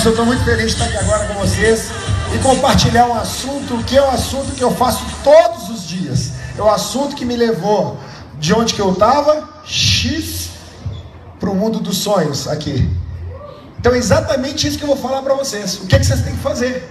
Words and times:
Nossa, 0.00 0.08
eu 0.08 0.12
estou 0.12 0.24
muito 0.24 0.42
feliz 0.44 0.74
de 0.74 0.82
estar 0.82 0.86
aqui 0.86 0.96
agora 0.96 1.26
com 1.26 1.34
vocês 1.34 1.90
e 2.34 2.38
compartilhar 2.38 3.06
um 3.06 3.14
assunto 3.14 3.84
que 3.84 3.98
é 3.98 4.02
um 4.02 4.08
assunto 4.08 4.52
que 4.52 4.64
eu 4.64 4.74
faço 4.74 5.04
todos 5.22 5.68
os 5.68 5.86
dias. 5.86 6.30
É 6.56 6.62
o 6.62 6.64
um 6.64 6.70
assunto 6.70 7.14
que 7.14 7.26
me 7.26 7.36
levou 7.36 7.98
de 8.38 8.54
onde 8.54 8.72
que 8.72 8.80
eu 8.80 8.94
estava, 8.94 9.46
X, 9.62 10.52
para 11.38 11.50
o 11.50 11.54
mundo 11.54 11.80
dos 11.80 11.98
sonhos 11.98 12.48
aqui. 12.48 12.88
Então 13.78 13.92
é 13.92 13.98
exatamente 13.98 14.66
isso 14.66 14.78
que 14.78 14.84
eu 14.84 14.88
vou 14.88 14.96
falar 14.96 15.20
para 15.20 15.34
vocês. 15.34 15.74
O 15.74 15.86
que, 15.86 15.96
é 15.96 15.98
que 15.98 16.06
vocês 16.06 16.22
têm 16.22 16.34
que 16.34 16.42
fazer? 16.42 16.82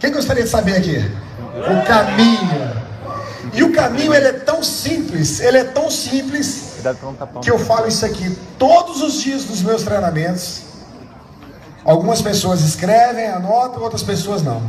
Quem 0.00 0.10
gostaria 0.10 0.42
de 0.42 0.50
saber 0.50 0.78
aqui? 0.78 1.08
O 1.54 1.86
caminho. 1.86 2.82
E 3.54 3.62
o 3.62 3.72
caminho 3.72 4.12
ele 4.12 4.26
é 4.26 4.32
tão 4.32 4.60
simples, 4.60 5.38
ele 5.38 5.58
é 5.58 5.64
tão 5.64 5.88
simples 5.88 6.80
que 7.40 7.48
eu 7.48 7.60
falo 7.60 7.86
isso 7.86 8.04
aqui 8.04 8.36
todos 8.58 9.02
os 9.02 9.22
dias 9.22 9.44
nos 9.44 9.62
meus 9.62 9.84
treinamentos. 9.84 10.65
Algumas 11.86 12.20
pessoas 12.20 12.62
escrevem, 12.62 13.28
anotam, 13.28 13.80
outras 13.80 14.02
pessoas 14.02 14.42
não. 14.42 14.60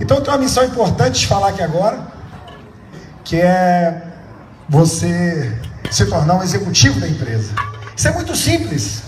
Então 0.00 0.20
tenho 0.20 0.36
uma 0.36 0.42
missão 0.42 0.64
importante 0.64 1.20
de 1.20 1.26
falar 1.28 1.50
aqui 1.50 1.62
agora, 1.62 2.00
que 3.22 3.40
é 3.40 4.02
você 4.68 5.56
se 5.88 6.04
tornar 6.06 6.34
um 6.34 6.42
executivo 6.42 6.98
da 6.98 7.06
empresa. 7.06 7.52
Isso 7.96 8.08
é 8.08 8.10
muito 8.10 8.34
simples. 8.34 9.02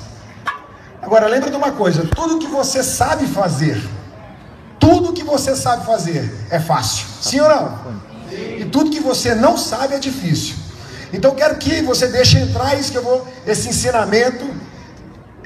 Agora 1.02 1.26
lembra 1.26 1.50
de 1.50 1.56
uma 1.56 1.72
coisa, 1.72 2.06
tudo 2.14 2.38
que 2.38 2.46
você 2.46 2.84
sabe 2.84 3.26
fazer, 3.26 3.82
tudo 4.78 5.12
que 5.12 5.24
você 5.24 5.56
sabe 5.56 5.84
fazer 5.84 6.32
é 6.50 6.60
fácil. 6.60 7.06
Sim 7.20 7.40
ou 7.40 7.48
não? 7.48 7.78
E 8.30 8.64
tudo 8.66 8.90
que 8.90 9.00
você 9.00 9.34
não 9.34 9.58
sabe 9.58 9.94
é 9.94 9.98
difícil. 9.98 10.54
Então 11.12 11.34
quero 11.34 11.56
que 11.56 11.82
você 11.82 12.06
deixe 12.06 12.38
entrar 12.38 12.78
isso 12.78 12.92
que 12.92 12.98
eu 12.98 13.02
vou, 13.02 13.26
esse 13.44 13.68
ensinamento, 13.68 14.48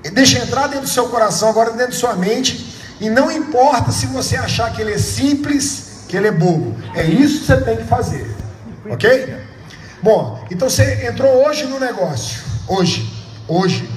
deixe 0.02 0.38
entrar 0.38 0.66
dentro 0.66 0.82
do 0.82 0.88
seu 0.88 1.08
coração, 1.08 1.48
agora 1.48 1.70
dentro 1.70 1.92
da 1.92 1.98
sua 1.98 2.14
mente. 2.14 2.76
E 3.00 3.08
não 3.08 3.30
importa 3.30 3.92
se 3.92 4.06
você 4.06 4.36
achar 4.36 4.72
que 4.72 4.80
ele 4.80 4.92
é 4.92 4.98
simples, 4.98 6.04
que 6.08 6.16
ele 6.16 6.28
é 6.28 6.32
bobo. 6.32 6.76
É 6.94 7.04
isso 7.04 7.40
que 7.40 7.46
você 7.46 7.56
tem 7.60 7.76
que 7.76 7.84
fazer. 7.84 8.34
Ok? 8.88 9.36
Bom, 10.02 10.44
então 10.50 10.68
você 10.68 11.06
entrou 11.06 11.46
hoje 11.46 11.64
no 11.66 11.78
negócio. 11.78 12.40
Hoje. 12.66 13.12
Hoje. 13.46 13.88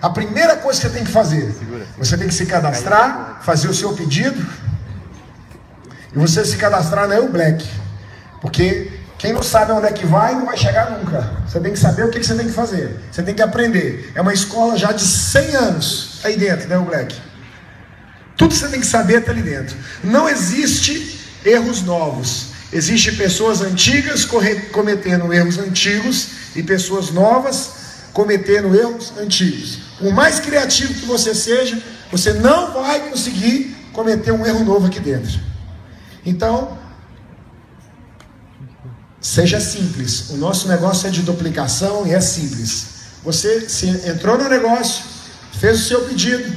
A 0.00 0.10
primeira 0.10 0.56
coisa 0.56 0.80
que 0.80 0.86
você 0.86 0.92
tem 0.92 1.04
que 1.04 1.10
fazer, 1.10 1.54
você 1.98 2.16
tem 2.16 2.28
que 2.28 2.34
se 2.34 2.46
cadastrar, 2.46 3.40
fazer 3.42 3.68
o 3.68 3.74
seu 3.74 3.92
pedido. 3.94 4.44
E 6.14 6.18
você 6.18 6.44
se 6.44 6.56
cadastrar 6.56 7.08
na 7.08 7.16
Eu 7.16 7.28
Black. 7.28 7.66
Porque 8.40 8.95
quem 9.18 9.32
não 9.32 9.42
sabe 9.42 9.72
onde 9.72 9.86
é 9.86 9.92
que 9.92 10.04
vai, 10.04 10.34
não 10.34 10.44
vai 10.44 10.56
chegar 10.56 10.90
nunca. 10.90 11.30
Você 11.46 11.58
tem 11.58 11.72
que 11.72 11.78
saber 11.78 12.04
o 12.04 12.10
que, 12.10 12.22
você 12.22 12.34
tem 12.34 12.46
que 12.46 12.52
fazer. 12.52 12.98
Você 13.10 13.22
tem 13.22 13.34
que 13.34 13.42
aprender. 13.42 14.12
É 14.14 14.20
uma 14.20 14.34
escola 14.34 14.76
já 14.76 14.92
de 14.92 15.02
100 15.02 15.56
anos 15.56 16.20
aí 16.22 16.36
dentro, 16.36 16.68
né, 16.68 16.76
o 16.76 16.84
Black? 16.84 17.16
Tudo 18.36 18.54
você 18.54 18.68
tem 18.68 18.80
que 18.80 18.86
saber 18.86 19.20
está 19.20 19.32
ali 19.32 19.42
dentro. 19.42 19.74
Não 20.04 20.28
existe 20.28 21.18
erros 21.44 21.82
novos. 21.82 22.48
Existem 22.72 23.14
pessoas 23.14 23.62
antigas 23.62 24.26
cometendo 24.72 25.32
erros 25.32 25.58
antigos 25.58 26.28
e 26.54 26.62
pessoas 26.62 27.10
novas 27.10 27.70
cometendo 28.12 28.74
erros 28.74 29.12
antigos. 29.18 29.78
Por 29.98 30.12
mais 30.12 30.40
criativo 30.40 30.92
que 30.92 31.06
você 31.06 31.34
seja, 31.34 31.80
você 32.10 32.34
não 32.34 32.72
vai 32.72 33.08
conseguir 33.08 33.74
cometer 33.92 34.32
um 34.32 34.44
erro 34.44 34.64
novo 34.64 34.86
aqui 34.86 35.00
dentro. 35.00 35.40
Então, 36.24 36.76
Seja 39.20 39.60
simples. 39.60 40.30
O 40.30 40.36
nosso 40.36 40.68
negócio 40.68 41.06
é 41.06 41.10
de 41.10 41.22
duplicação 41.22 42.06
e 42.06 42.12
é 42.12 42.20
simples. 42.20 42.86
Você 43.24 43.68
se 43.68 43.88
entrou 44.08 44.38
no 44.38 44.48
negócio, 44.48 45.04
fez 45.58 45.80
o 45.80 45.84
seu 45.84 46.04
pedido, 46.04 46.54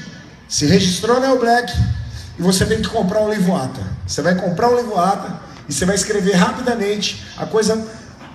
se 0.48 0.66
registrou 0.66 1.20
na 1.20 1.34
Black 1.36 1.74
e 2.38 2.42
você 2.42 2.66
tem 2.66 2.82
que 2.82 2.90
comprar 2.90 3.22
um 3.22 3.32
livro 3.32 3.56
ata. 3.56 3.82
Você 4.06 4.22
vai 4.22 4.36
comprar 4.36 4.70
um 4.70 4.76
livro 4.76 4.98
ata 5.00 5.40
e 5.68 5.74
você 5.74 5.86
vai 5.86 5.96
escrever 5.96 6.34
rapidamente 6.34 7.26
a 7.38 7.46
coisa 7.46 7.88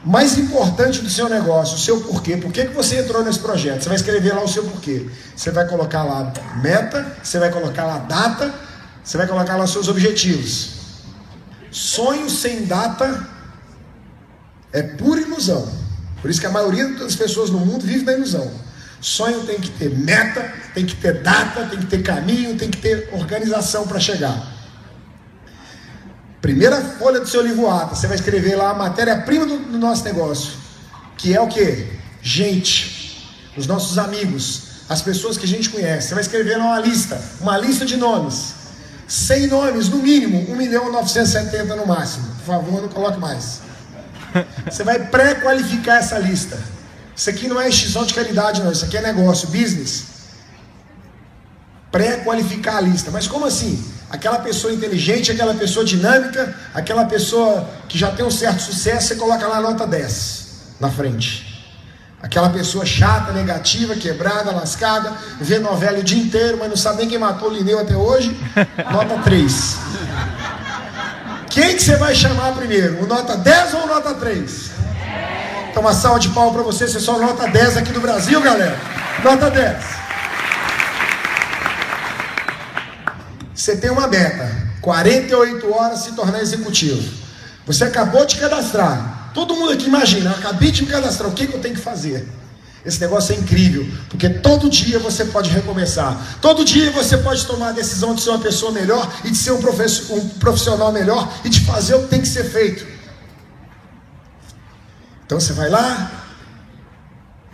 mais 0.05 0.37
importante 0.37 1.01
do 1.01 1.09
seu 1.09 1.29
negócio, 1.29 1.77
o 1.77 1.79
seu 1.79 2.01
porquê. 2.01 2.37
Por 2.37 2.53
que, 2.53 2.67
que 2.67 2.75
você 2.75 2.99
entrou 2.99 3.25
nesse 3.25 3.39
projeto? 3.39 3.83
Você 3.83 3.89
vai 3.89 3.97
escrever 3.97 4.35
lá 4.35 4.43
o 4.43 4.49
seu 4.49 4.65
porquê. 4.65 5.09
Você 5.35 5.51
vai 5.51 5.67
colocar 5.67 6.03
lá 6.03 6.33
meta, 6.63 7.17
você 7.23 7.39
vai 7.39 7.51
colocar 7.51 7.85
lá 7.85 7.99
data, 7.99 8.55
você 9.03 9.17
vai 9.17 9.27
colocar 9.27 9.57
lá 9.57 9.65
os 9.65 9.73
seus 9.73 9.89
objetivos. 9.89 10.71
Sonho 11.71 12.29
sem 12.29 12.67
data 12.67 13.27
é 14.75 14.83
pura 14.83 15.21
ilusão. 15.21 15.67
Por 16.21 16.31
isso 16.31 16.41
que 16.41 16.47
a 16.47 16.51
maioria 16.51 16.89
das 16.89 17.15
pessoas 17.15 17.49
no 17.49 17.61
mundo 17.61 17.87
vive 17.87 18.05
na 18.05 18.13
ilusão. 18.13 18.51
Sonho 19.01 19.45
tem 19.45 19.61
que 19.61 19.71
ter 19.71 19.91
meta, 19.91 20.53
tem 20.75 20.85
que 20.85 20.97
ter 20.97 21.23
data, 21.23 21.65
tem 21.67 21.79
que 21.79 21.87
ter 21.87 22.03
caminho, 22.03 22.57
tem 22.57 22.71
que 22.71 22.79
ter 22.79 23.09
organização 23.13 23.87
para 23.87 24.01
chegar. 24.01 24.53
Primeira 26.41 26.81
folha 26.81 27.21
do 27.21 27.29
seu 27.29 27.41
livro 27.41 27.71
ata, 27.71 27.95
você 27.95 28.07
vai 28.07 28.17
escrever 28.17 28.57
lá 28.57 28.71
a 28.71 28.75
matéria-prima 28.75 29.47
do, 29.47 29.59
do, 29.59 29.79
nosso 29.79 30.05
negócio, 30.05 30.53
que 31.17 31.35
é 31.35 31.41
o 31.41 31.47
que? 31.47 31.87
Gente, 32.21 33.31
os 33.57 33.67
nossos 33.67 33.97
amigos, 33.97 34.63
as 34.89 35.01
pessoas 35.01 35.39
que 35.39 35.45
a 35.45 35.49
gente 35.49 35.71
conhece. 35.71 36.09
Você 36.09 36.15
vai 36.15 36.23
escrever 36.23 36.57
lá 36.57 36.65
uma 36.65 36.81
lista, 36.81 37.23
uma 37.41 37.57
lista 37.57 37.87
de 37.87 37.97
nomes. 37.97 38.55
100 39.07 39.47
nomes, 39.49 39.89
no 39.89 39.99
mínimo, 39.99 40.51
1 40.51 40.57
milhão 40.57 40.91
970 40.91 41.77
no 41.77 41.87
máximo. 41.87 42.27
Por 42.37 42.45
favor, 42.47 42.83
não 42.83 42.89
coloque 42.89 43.19
mais. 43.19 43.64
Você 44.69 44.83
vai 44.83 44.99
pré-qualificar 44.99 45.99
essa 45.99 46.19
lista. 46.19 46.59
Isso 47.17 47.31
aqui 47.31 47.47
não 47.47 47.61
é 47.61 47.69
extinção 47.69 48.05
de 48.05 48.15
caridade, 48.15 48.63
não. 48.63 48.73
Isso 48.73 48.85
aqui 48.85 48.97
é 48.97 49.01
negócio, 49.01 49.49
business. 49.49 50.05
Pré-qualificar 51.91 52.77
a 52.77 52.81
lista. 52.81 53.11
Mas 53.11 53.27
como 53.27 53.47
assim? 53.47 53.85
Aquela 54.11 54.39
pessoa 54.39 54.73
inteligente, 54.73 55.31
aquela 55.31 55.55
pessoa 55.55 55.85
dinâmica, 55.85 56.55
aquela 56.73 57.05
pessoa 57.05 57.69
que 57.89 57.99
já 57.99 58.11
tem 58.11 58.25
um 58.25 58.31
certo 58.31 58.63
sucesso, 58.63 59.09
você 59.09 59.17
coloca 59.17 59.47
lá 59.47 59.59
a 59.59 59.61
nota 59.61 59.87
10 59.87 60.45
na 60.81 60.91
frente. 60.91 61.55
Aquela 62.23 62.49
pessoa 62.49 62.87
chata, 62.87 63.33
negativa, 63.33 63.95
quebrada, 63.95 64.51
lascada, 64.51 65.13
vê 65.41 65.59
novela 65.59 65.99
o 65.99 66.03
dia 66.03 66.19
inteiro, 66.19 66.57
mas 66.59 66.71
não 66.71 66.77
sabe 66.77 66.99
nem 66.99 67.09
quem 67.09 67.19
matou 67.19 67.51
o 67.51 67.53
Lineu 67.53 67.79
até 67.79 67.95
hoje, 67.95 68.35
nota 68.91 69.19
3. 69.23 69.77
Quem 71.51 71.77
que 71.77 71.83
você 71.83 71.97
vai 71.97 72.15
chamar 72.15 72.55
primeiro? 72.55 73.03
O 73.03 73.07
nota 73.07 73.37
10 73.37 73.75
ou 73.75 73.85
o 73.85 73.87
nota 73.87 74.15
3? 74.15 74.71
Então 75.71 75.83
uma 75.83 75.93
salva 75.93 76.21
de 76.21 76.29
palmas 76.29 76.55
para 76.55 76.63
você, 76.63 76.87
você 76.87 77.01
só 77.01 77.19
nota 77.19 77.49
10 77.49 77.77
aqui 77.77 77.93
no 77.93 78.01
Brasil, 78.01 78.41
galera. 78.41 78.79
Nota 79.23 79.51
10. 79.51 79.85
Você 83.55 83.77
tem 83.77 83.91
uma 83.91 84.07
meta, 84.07 84.51
48 84.81 85.73
horas 85.73 86.01
se 86.01 86.13
tornar 86.13 86.41
executivo. 86.41 87.03
Você 87.67 87.85
acabou 87.85 88.27
de 88.27 88.37
cadastrar. 88.37 89.31
Todo 89.33 89.55
mundo 89.57 89.73
aqui 89.73 89.87
imagina, 89.87 90.31
acabei 90.31 90.71
de 90.71 90.85
me 90.85 90.91
cadastrar, 90.91 91.29
o 91.29 91.33
que, 91.33 91.47
que 91.47 91.55
eu 91.55 91.61
tenho 91.61 91.75
que 91.75 91.81
fazer? 91.81 92.29
Esse 92.85 93.01
negócio 93.01 93.35
é 93.35 93.39
incrível, 93.39 93.87
porque 94.11 94.29
todo 94.29 94.69
dia 94.69 94.99
você 94.99 95.25
pode 95.25 95.49
recomeçar. 95.49 96.39
Todo 96.43 96.65
dia 96.65 96.91
você 96.91 97.17
pode 97.17 97.47
tomar 97.47 97.69
a 97.69 97.73
decisão 97.73 98.15
de 98.15 98.21
ser 98.21 98.31
uma 98.31 98.39
pessoa 98.39 98.71
melhor 98.71 99.11
e 99.25 99.31
de 99.31 99.39
ser 99.39 99.53
um 99.53 100.29
profissional 100.39 100.93
melhor 100.93 101.33
e 101.45 101.49
de 101.49 101.61
fazer 101.61 101.95
o 101.95 102.03
que 102.03 102.09
tem 102.09 102.21
que 102.21 102.29
ser 102.29 102.45
feito. 102.45 102.87
Então 105.25 105.41
você 105.41 105.55
vai 105.55 105.71
lá, 105.71 106.25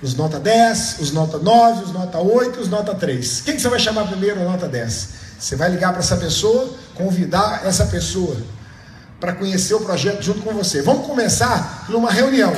os 0.02 0.14
nota 0.14 0.40
10, 0.40 0.96
os 0.98 1.12
nota 1.12 1.38
9, 1.38 1.84
os 1.84 1.92
nota 1.92 2.18
8, 2.18 2.60
os 2.60 2.68
nota 2.68 2.92
3. 2.92 3.42
Quem 3.42 3.54
que 3.54 3.62
você 3.62 3.68
vai 3.68 3.78
chamar 3.78 4.08
primeiro 4.08 4.42
nota 4.42 4.66
10? 4.66 5.08
Você 5.38 5.54
vai 5.54 5.70
ligar 5.70 5.92
para 5.92 6.00
essa 6.00 6.16
pessoa, 6.16 6.74
convidar 6.94 7.62
essa 7.64 7.86
pessoa 7.86 8.36
para 9.20 9.32
conhecer 9.34 9.74
o 9.74 9.80
projeto 9.80 10.22
junto 10.22 10.40
com 10.42 10.52
você. 10.52 10.82
Vamos 10.82 11.06
começar 11.06 11.86
numa 11.88 12.10
reunião. 12.10 12.52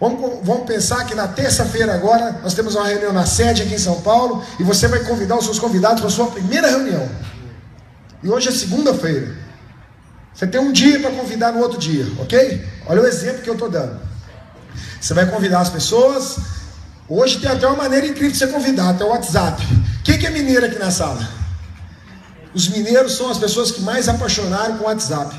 Vamos, 0.00 0.46
vamos 0.46 0.64
pensar 0.64 1.04
que 1.06 1.14
na 1.14 1.26
terça-feira 1.26 1.92
agora 1.92 2.40
nós 2.42 2.54
temos 2.54 2.74
uma 2.74 2.86
reunião 2.86 3.12
na 3.12 3.26
sede 3.26 3.62
aqui 3.62 3.74
em 3.74 3.78
São 3.78 4.00
Paulo 4.00 4.44
e 4.58 4.62
você 4.62 4.86
vai 4.86 5.00
convidar 5.00 5.36
os 5.36 5.44
seus 5.44 5.58
convidados 5.58 6.00
para 6.00 6.08
a 6.08 6.12
sua 6.12 6.28
primeira 6.28 6.68
reunião. 6.68 7.08
E 8.22 8.28
hoje 8.28 8.48
é 8.48 8.52
segunda-feira. 8.52 9.36
Você 10.32 10.46
tem 10.46 10.60
um 10.60 10.70
dia 10.70 11.00
para 11.00 11.10
convidar 11.10 11.52
no 11.52 11.58
outro 11.58 11.78
dia, 11.78 12.06
ok? 12.20 12.64
Olha 12.86 13.02
o 13.02 13.06
exemplo 13.06 13.42
que 13.42 13.50
eu 13.50 13.54
estou 13.54 13.68
dando. 13.68 13.98
Você 15.00 15.12
vai 15.12 15.26
convidar 15.26 15.60
as 15.60 15.68
pessoas. 15.68 16.38
Hoje 17.08 17.40
tem 17.40 17.50
até 17.50 17.66
uma 17.66 17.76
maneira 17.76 18.06
incrível 18.06 18.30
de 18.30 18.36
ser 18.36 18.52
convidado, 18.52 18.90
até 18.90 19.04
o 19.04 19.08
WhatsApp. 19.08 19.60
Quem 20.04 20.16
que 20.16 20.26
é 20.26 20.30
mineiro 20.30 20.64
aqui 20.66 20.78
na 20.78 20.92
sala? 20.92 21.26
Os 22.54 22.68
mineiros 22.68 23.16
são 23.16 23.30
as 23.30 23.38
pessoas 23.38 23.72
que 23.72 23.80
mais 23.80 24.08
apaixonaram 24.08 24.78
com 24.78 24.84
o 24.84 24.86
WhatsApp. 24.86 25.34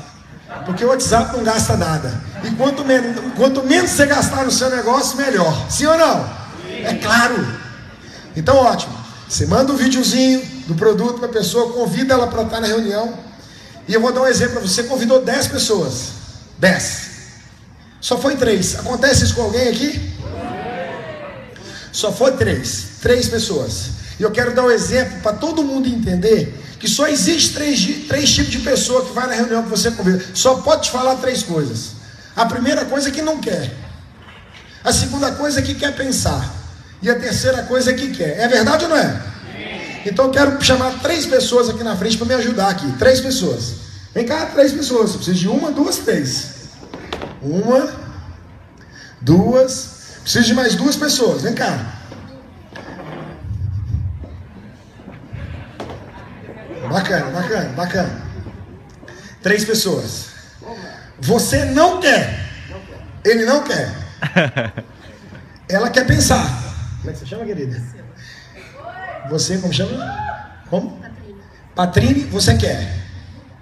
Porque 0.64 0.84
o 0.84 0.88
WhatsApp 0.88 1.36
não 1.36 1.44
gasta 1.44 1.76
nada. 1.76 2.20
E 2.44 2.50
quanto 2.52 2.84
menos, 2.84 3.34
quanto 3.36 3.62
menos 3.62 3.90
você 3.90 4.06
gastar 4.06 4.44
no 4.44 4.50
seu 4.50 4.70
negócio, 4.70 5.16
melhor. 5.16 5.66
Sim 5.70 5.86
ou 5.86 5.98
não? 5.98 6.28
É 6.68 6.94
claro. 6.94 7.46
Então, 8.36 8.56
ótimo. 8.56 8.98
Você 9.28 9.46
manda 9.46 9.72
um 9.72 9.76
videozinho 9.76 10.44
do 10.66 10.74
produto 10.74 11.18
para 11.18 11.26
a 11.26 11.32
pessoa, 11.32 11.72
convida 11.72 12.14
ela 12.14 12.26
para 12.26 12.42
estar 12.42 12.60
na 12.60 12.66
reunião. 12.66 13.14
E 13.86 13.94
eu 13.94 14.00
vou 14.00 14.12
dar 14.12 14.22
um 14.22 14.26
exemplo 14.26 14.54
para 14.54 14.68
você. 14.68 14.82
Convidou 14.84 15.24
10 15.24 15.46
pessoas. 15.48 16.08
10. 16.58 17.10
Só 18.00 18.18
foi 18.18 18.36
3. 18.36 18.80
Acontece 18.80 19.24
isso 19.24 19.34
com 19.34 19.42
alguém 19.42 19.68
aqui? 19.68 20.10
Só 21.92 22.12
foi 22.12 22.32
3. 22.32 22.84
3 23.00 23.28
pessoas. 23.28 23.90
E 24.18 24.22
eu 24.22 24.30
quero 24.30 24.54
dar 24.54 24.64
um 24.64 24.70
exemplo 24.70 25.20
para 25.20 25.32
todo 25.32 25.62
mundo 25.62 25.88
entender 25.88 26.58
que 26.80 26.88
só 26.88 27.06
existe 27.06 27.52
três, 27.52 28.06
três 28.08 28.30
tipos 28.30 28.50
de 28.50 28.58
pessoa 28.60 29.04
que 29.04 29.12
vai 29.12 29.26
na 29.26 29.34
reunião 29.34 29.62
que 29.62 29.68
você 29.68 29.90
convida. 29.90 30.24
Só 30.32 30.56
pode 30.56 30.84
te 30.84 30.90
falar 30.90 31.16
três 31.16 31.42
coisas. 31.42 31.90
A 32.34 32.46
primeira 32.46 32.86
coisa 32.86 33.10
é 33.10 33.12
que 33.12 33.20
não 33.20 33.38
quer. 33.38 33.70
A 34.82 34.90
segunda 34.90 35.30
coisa 35.32 35.60
é 35.60 35.62
que 35.62 35.74
quer 35.74 35.94
pensar. 35.94 36.42
E 37.02 37.10
a 37.10 37.18
terceira 37.18 37.64
coisa 37.64 37.90
é 37.90 37.94
que 37.94 38.10
quer. 38.12 38.38
É 38.38 38.48
verdade 38.48 38.84
ou 38.84 38.90
não 38.90 38.96
é? 38.96 39.22
Então 40.06 40.24
eu 40.24 40.30
quero 40.30 40.64
chamar 40.64 40.98
três 41.02 41.26
pessoas 41.26 41.68
aqui 41.68 41.84
na 41.84 41.94
frente 41.96 42.16
para 42.16 42.26
me 42.26 42.34
ajudar 42.34 42.70
aqui. 42.70 42.90
Três 42.92 43.20
pessoas. 43.20 43.74
Vem 44.14 44.24
cá, 44.24 44.46
três 44.46 44.72
pessoas. 44.72 45.14
Precisa 45.14 45.36
de 45.36 45.48
uma, 45.48 45.70
duas, 45.70 45.98
três. 45.98 46.46
Uma, 47.42 47.92
duas. 49.20 49.88
Preciso 50.22 50.46
de 50.46 50.54
mais 50.54 50.74
duas 50.74 50.96
pessoas. 50.96 51.42
Vem 51.42 51.52
cá. 51.52 51.99
Bacana, 56.90 57.30
bacana, 57.30 57.68
bacana. 57.70 58.22
Três 59.42 59.64
pessoas. 59.64 60.26
Você 61.20 61.64
não 61.66 62.00
quer. 62.00 62.50
Ele 63.24 63.44
não 63.44 63.62
quer. 63.62 63.94
Ela 65.68 65.88
quer 65.88 66.06
pensar. 66.06 66.44
Como 66.98 67.10
é 67.10 67.12
que 67.12 67.18
você 67.20 67.26
chama, 67.26 67.44
querida? 67.44 67.80
Você, 69.30 69.58
como 69.58 69.72
chama? 69.72 70.62
Como? 70.68 71.00
Patrine, 71.74 72.24
você 72.24 72.56
quer. 72.56 72.92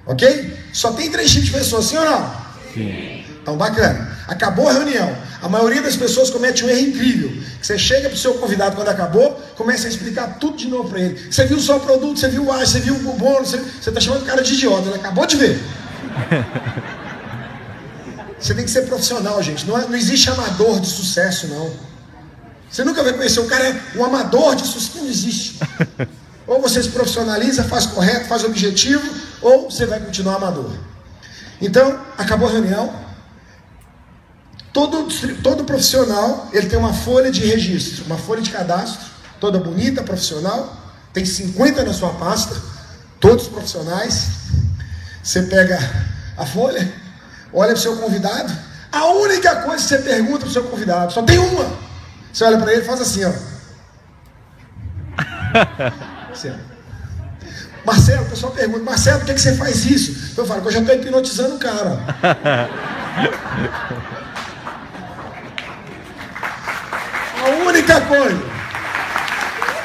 Ok? 0.07 0.57
Só 0.73 0.93
tem 0.93 1.11
três 1.11 1.31
tipos 1.31 1.49
de 1.49 1.53
pessoas, 1.53 1.85
sim 1.85 1.99
ou 1.99 2.05
não? 2.05 2.35
Sim. 2.73 3.25
Então, 3.43 3.57
bacana. 3.57 4.17
Acabou 4.27 4.69
a 4.69 4.73
reunião. 4.73 5.15
A 5.41 5.49
maioria 5.49 5.81
das 5.81 5.97
pessoas 5.97 6.31
comete 6.31 6.65
um 6.65 6.69
erro 6.69 6.81
incrível. 6.81 7.33
Você 7.63 7.79
chega 7.79 8.09
para 8.09 8.17
o 8.17 8.19
seu 8.19 8.35
convidado 8.35 8.75
quando 8.75 8.89
acabou, 8.89 9.41
começa 9.57 9.87
a 9.87 9.91
explicar 9.91 10.39
tudo 10.39 10.57
de 10.57 10.69
novo 10.69 10.89
para 10.89 11.01
ele. 11.01 11.31
Você 11.31 11.47
viu 11.47 11.61
só 11.61 11.77
o 11.77 11.81
produto, 11.81 12.19
você 12.19 12.29
viu 12.29 12.45
o 12.45 12.53
ar, 12.53 12.67
você 12.67 12.81
viu 12.81 12.95
o 12.95 13.13
bônus, 13.15 13.51
você 13.51 13.89
está 13.89 14.01
chamando 14.01 14.23
o 14.23 14.27
cara 14.27 14.43
de 14.43 14.55
idiota, 14.55 14.89
ele 14.89 14.97
acabou 14.97 15.27
de 15.27 15.37
ver. 15.37 15.61
Você 18.39 18.55
tem 18.55 18.65
que 18.65 18.71
ser 18.71 18.83
profissional, 18.83 19.43
gente. 19.43 19.67
Não, 19.67 19.77
é, 19.77 19.85
não 19.85 19.97
existe 19.97 20.31
amador 20.31 20.79
de 20.79 20.87
sucesso, 20.87 21.49
não. 21.49 21.73
Você 22.71 22.85
nunca 22.85 23.03
vai 23.03 23.13
conhecer 23.13 23.41
um 23.41 23.49
cara, 23.49 23.65
é 23.65 23.83
um 23.97 24.05
amador 24.05 24.55
de 24.55 24.65
sucesso, 24.65 24.99
não 24.99 25.09
existe. 25.09 25.59
Ou 26.47 26.63
você 26.63 26.83
se 26.83 26.89
profissionaliza, 26.89 27.65
faz 27.65 27.85
correto, 27.85 28.27
faz 28.27 28.43
objetivo, 28.43 29.07
ou 29.43 29.71
você 29.71 29.85
vai 29.85 30.01
continuar 30.01 30.37
amador. 30.37 30.73
Então, 31.61 32.01
acabou 32.17 32.49
a 32.49 32.53
reunião. 32.53 32.91
Todo, 34.79 35.09
todo 35.43 35.65
profissional, 35.65 36.49
ele 36.53 36.69
tem 36.69 36.79
uma 36.79 36.93
folha 36.93 37.33
de 37.33 37.45
registro, 37.45 38.05
uma 38.05 38.17
folha 38.17 38.41
de 38.41 38.51
cadastro, 38.51 39.05
toda 39.41 39.59
bonita, 39.59 40.05
profissional. 40.05 40.73
Tem 41.13 41.25
50 41.25 41.83
na 41.83 41.93
sua 41.93 42.11
pasta, 42.11 42.55
todos 43.19 43.49
profissionais. 43.49 44.29
Você 45.21 45.43
pega 45.43 45.81
a 46.37 46.47
folha, 46.47 46.95
olha 47.53 47.71
para 47.71 47.77
o 47.77 47.83
seu 47.83 47.97
convidado. 47.97 48.57
A 48.93 49.07
única 49.15 49.63
coisa 49.63 49.83
que 49.83 49.89
você 49.89 49.99
pergunta 49.99 50.39
para 50.39 50.49
o 50.49 50.53
seu 50.53 50.63
convidado, 50.63 51.13
só 51.13 51.23
tem 51.25 51.39
uma. 51.39 51.69
Você 52.33 52.45
olha 52.45 52.59
para 52.59 52.73
ele 52.73 52.83
e 52.83 52.85
faz 52.85 53.01
assim, 53.03 53.25
ó. 53.25 53.33
Marcelo, 57.85 58.23
o 58.23 58.31
pessoal 58.31 58.53
pergunta, 58.53 58.85
Marcelo, 58.85 59.19
por 59.19 59.27
que, 59.27 59.35
que 59.35 59.41
você 59.41 59.57
faz 59.57 59.85
isso? 59.87 60.35
Eu 60.37 60.47
falo, 60.47 60.65
eu 60.65 60.71
já 60.71 60.79
estou 60.79 60.95
hipnotizando 60.95 61.57
o 61.57 61.59
cara. 61.59 61.99
a 67.49 67.65
única 67.65 68.01
coisa, 68.03 68.43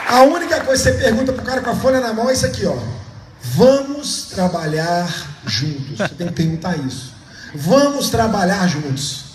a 0.10 0.22
única 0.24 0.62
coisa 0.62 0.92
que 0.92 0.98
você 0.98 1.04
pergunta 1.04 1.32
para 1.32 1.42
o 1.42 1.46
cara 1.46 1.62
com 1.62 1.70
a 1.70 1.76
folha 1.76 2.02
na 2.02 2.14
mão 2.14 2.30
é 2.30 2.34
isso 2.34 2.46
aqui, 2.46 2.66
ó. 2.66 2.76
Vamos 3.42 4.28
trabalhar 4.34 5.08
juntos. 5.46 5.98
Você 5.98 6.16
tem 6.16 6.28
que 6.28 6.34
perguntar 6.34 6.78
isso. 6.78 7.14
Vamos 7.56 8.10
trabalhar 8.10 8.68
juntos. 8.68 9.26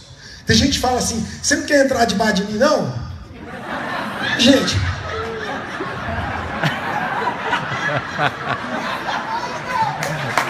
Tem 0.47 0.57
gente 0.57 0.73
que 0.73 0.81
fala 0.81 0.99
assim: 0.99 1.27
você 1.43 1.57
não 1.57 1.65
quer 1.65 1.85
entrar 1.85 2.05
debaixo 2.05 2.35
de 2.35 2.53
mim, 2.53 2.59
não? 2.59 2.93
Gente. 4.39 4.77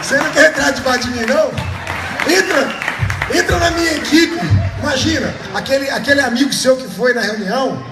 Você 0.02 0.16
não 0.16 0.30
quer 0.32 0.50
entrar 0.50 0.70
debaixo 0.70 1.08
de 1.08 1.10
mim, 1.10 1.26
não? 1.26 1.50
Entra, 2.32 3.38
entra 3.38 3.58
na 3.58 3.70
minha 3.72 3.92
equipe. 3.94 4.57
Imagina, 4.80 5.34
aquele, 5.54 5.90
aquele 5.90 6.20
amigo 6.20 6.52
seu 6.52 6.76
que 6.76 6.88
foi 6.88 7.12
na 7.12 7.20
reunião. 7.20 7.82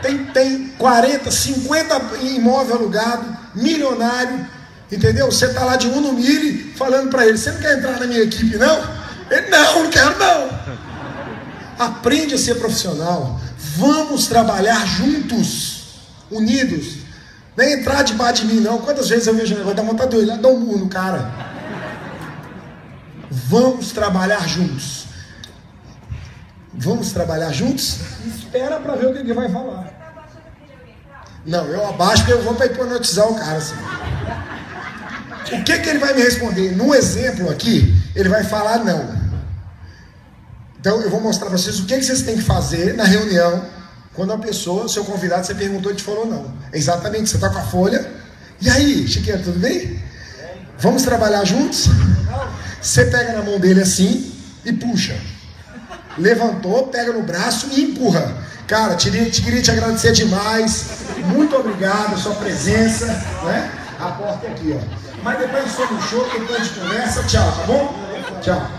Tem, 0.00 0.24
tem 0.26 0.68
40, 0.78 1.30
50 1.30 2.18
imóvel 2.22 2.76
alugado, 2.76 3.36
milionário, 3.54 4.46
entendeu? 4.92 5.26
Você 5.26 5.46
está 5.46 5.64
lá 5.64 5.76
de 5.76 5.88
um 5.88 6.00
no 6.00 6.12
mille 6.12 6.74
falando 6.76 7.10
para 7.10 7.26
ele: 7.26 7.38
Você 7.38 7.50
não 7.50 7.60
quer 7.60 7.78
entrar 7.78 7.98
na 7.98 8.06
minha 8.06 8.20
equipe, 8.20 8.56
não? 8.56 9.04
Ele, 9.30 9.48
não, 9.48 9.82
não 9.84 9.90
quero 9.90 10.18
não. 10.18 10.50
Aprende 11.78 12.34
a 12.34 12.38
ser 12.38 12.56
profissional. 12.56 13.40
Vamos 13.76 14.26
trabalhar 14.26 14.86
juntos, 14.86 15.84
unidos. 16.30 16.98
Nem 17.56 17.74
entrar 17.74 18.02
debaixo 18.02 18.44
de 18.44 18.54
mim, 18.54 18.60
não. 18.60 18.78
Quantas 18.78 19.08
vezes 19.08 19.26
eu 19.26 19.34
vejo 19.34 19.54
o 19.54 19.58
negócio, 19.58 19.76
dá 19.76 19.82
vontade 19.82 20.10
de 20.10 20.16
olhar, 20.16 20.36
dá 20.36 20.48
um 20.48 20.58
murro 20.58 20.78
no 20.78 20.88
cara. 20.88 21.53
Vamos 23.34 23.90
trabalhar 23.90 24.46
juntos. 24.48 25.06
Vamos 26.72 27.12
trabalhar 27.12 27.52
juntos? 27.52 27.98
Espera 28.24 28.78
para 28.78 28.94
ver 28.94 29.06
o 29.06 29.12
que 29.12 29.18
ele 29.18 29.34
vai 29.34 29.50
falar. 29.50 29.92
Não, 31.44 31.64
eu 31.66 31.86
abaixo 31.86 32.22
porque 32.22 32.32
eu 32.32 32.42
vou 32.42 32.54
para 32.54 32.66
hipnotizar 32.66 33.28
o 33.28 33.34
cara. 33.34 33.56
Assim. 33.56 33.74
O 35.52 35.64
que, 35.64 35.78
que 35.80 35.88
ele 35.88 35.98
vai 35.98 36.14
me 36.14 36.22
responder? 36.22 36.76
Num 36.76 36.94
exemplo 36.94 37.50
aqui, 37.50 37.94
ele 38.14 38.28
vai 38.28 38.44
falar 38.44 38.78
não. 38.78 39.24
Então 40.78 41.00
eu 41.00 41.10
vou 41.10 41.20
mostrar 41.20 41.48
para 41.48 41.58
vocês 41.58 41.80
o 41.80 41.86
que, 41.86 41.96
que 41.96 42.04
vocês 42.04 42.22
têm 42.22 42.36
que 42.36 42.42
fazer 42.42 42.94
na 42.94 43.04
reunião 43.04 43.64
quando 44.14 44.32
a 44.32 44.38
pessoa, 44.38 44.88
seu 44.88 45.04
convidado, 45.04 45.44
você 45.44 45.54
perguntou 45.54 45.90
e 45.90 45.96
te 45.96 46.04
falou 46.04 46.24
não. 46.24 46.54
exatamente, 46.72 47.28
você 47.28 47.36
está 47.36 47.50
com 47.50 47.58
a 47.58 47.62
folha. 47.62 48.08
E 48.60 48.70
aí, 48.70 49.08
Chiqueira, 49.08 49.42
tudo 49.42 49.58
bem? 49.58 50.00
Vamos 50.78 51.02
trabalhar 51.02 51.44
juntos? 51.44 51.88
Você 52.84 53.06
pega 53.06 53.32
na 53.32 53.42
mão 53.42 53.58
dele 53.58 53.80
assim 53.80 54.30
e 54.62 54.70
puxa. 54.70 55.16
Levantou, 56.18 56.88
pega 56.88 57.14
no 57.14 57.22
braço 57.22 57.68
e 57.72 57.82
empurra. 57.82 58.36
Cara, 58.66 58.94
te, 58.94 59.10
te 59.30 59.40
queria 59.40 59.62
te 59.62 59.70
agradecer 59.70 60.12
demais. 60.12 60.88
Muito 61.24 61.56
obrigado, 61.56 62.18
sua 62.18 62.34
presença. 62.34 63.06
Né? 63.06 63.70
A 63.98 64.10
porta 64.10 64.46
é 64.46 64.50
aqui, 64.50 64.78
ó. 64.78 65.22
Mas 65.22 65.38
depois 65.38 65.72
só 65.72 65.90
no 65.90 66.02
show, 66.02 66.28
depois 66.30 66.64
de 66.64 66.78
conversa, 66.78 67.22
tchau, 67.22 67.52
tá 67.52 67.62
bom? 67.66 67.94
Tchau. 68.42 68.70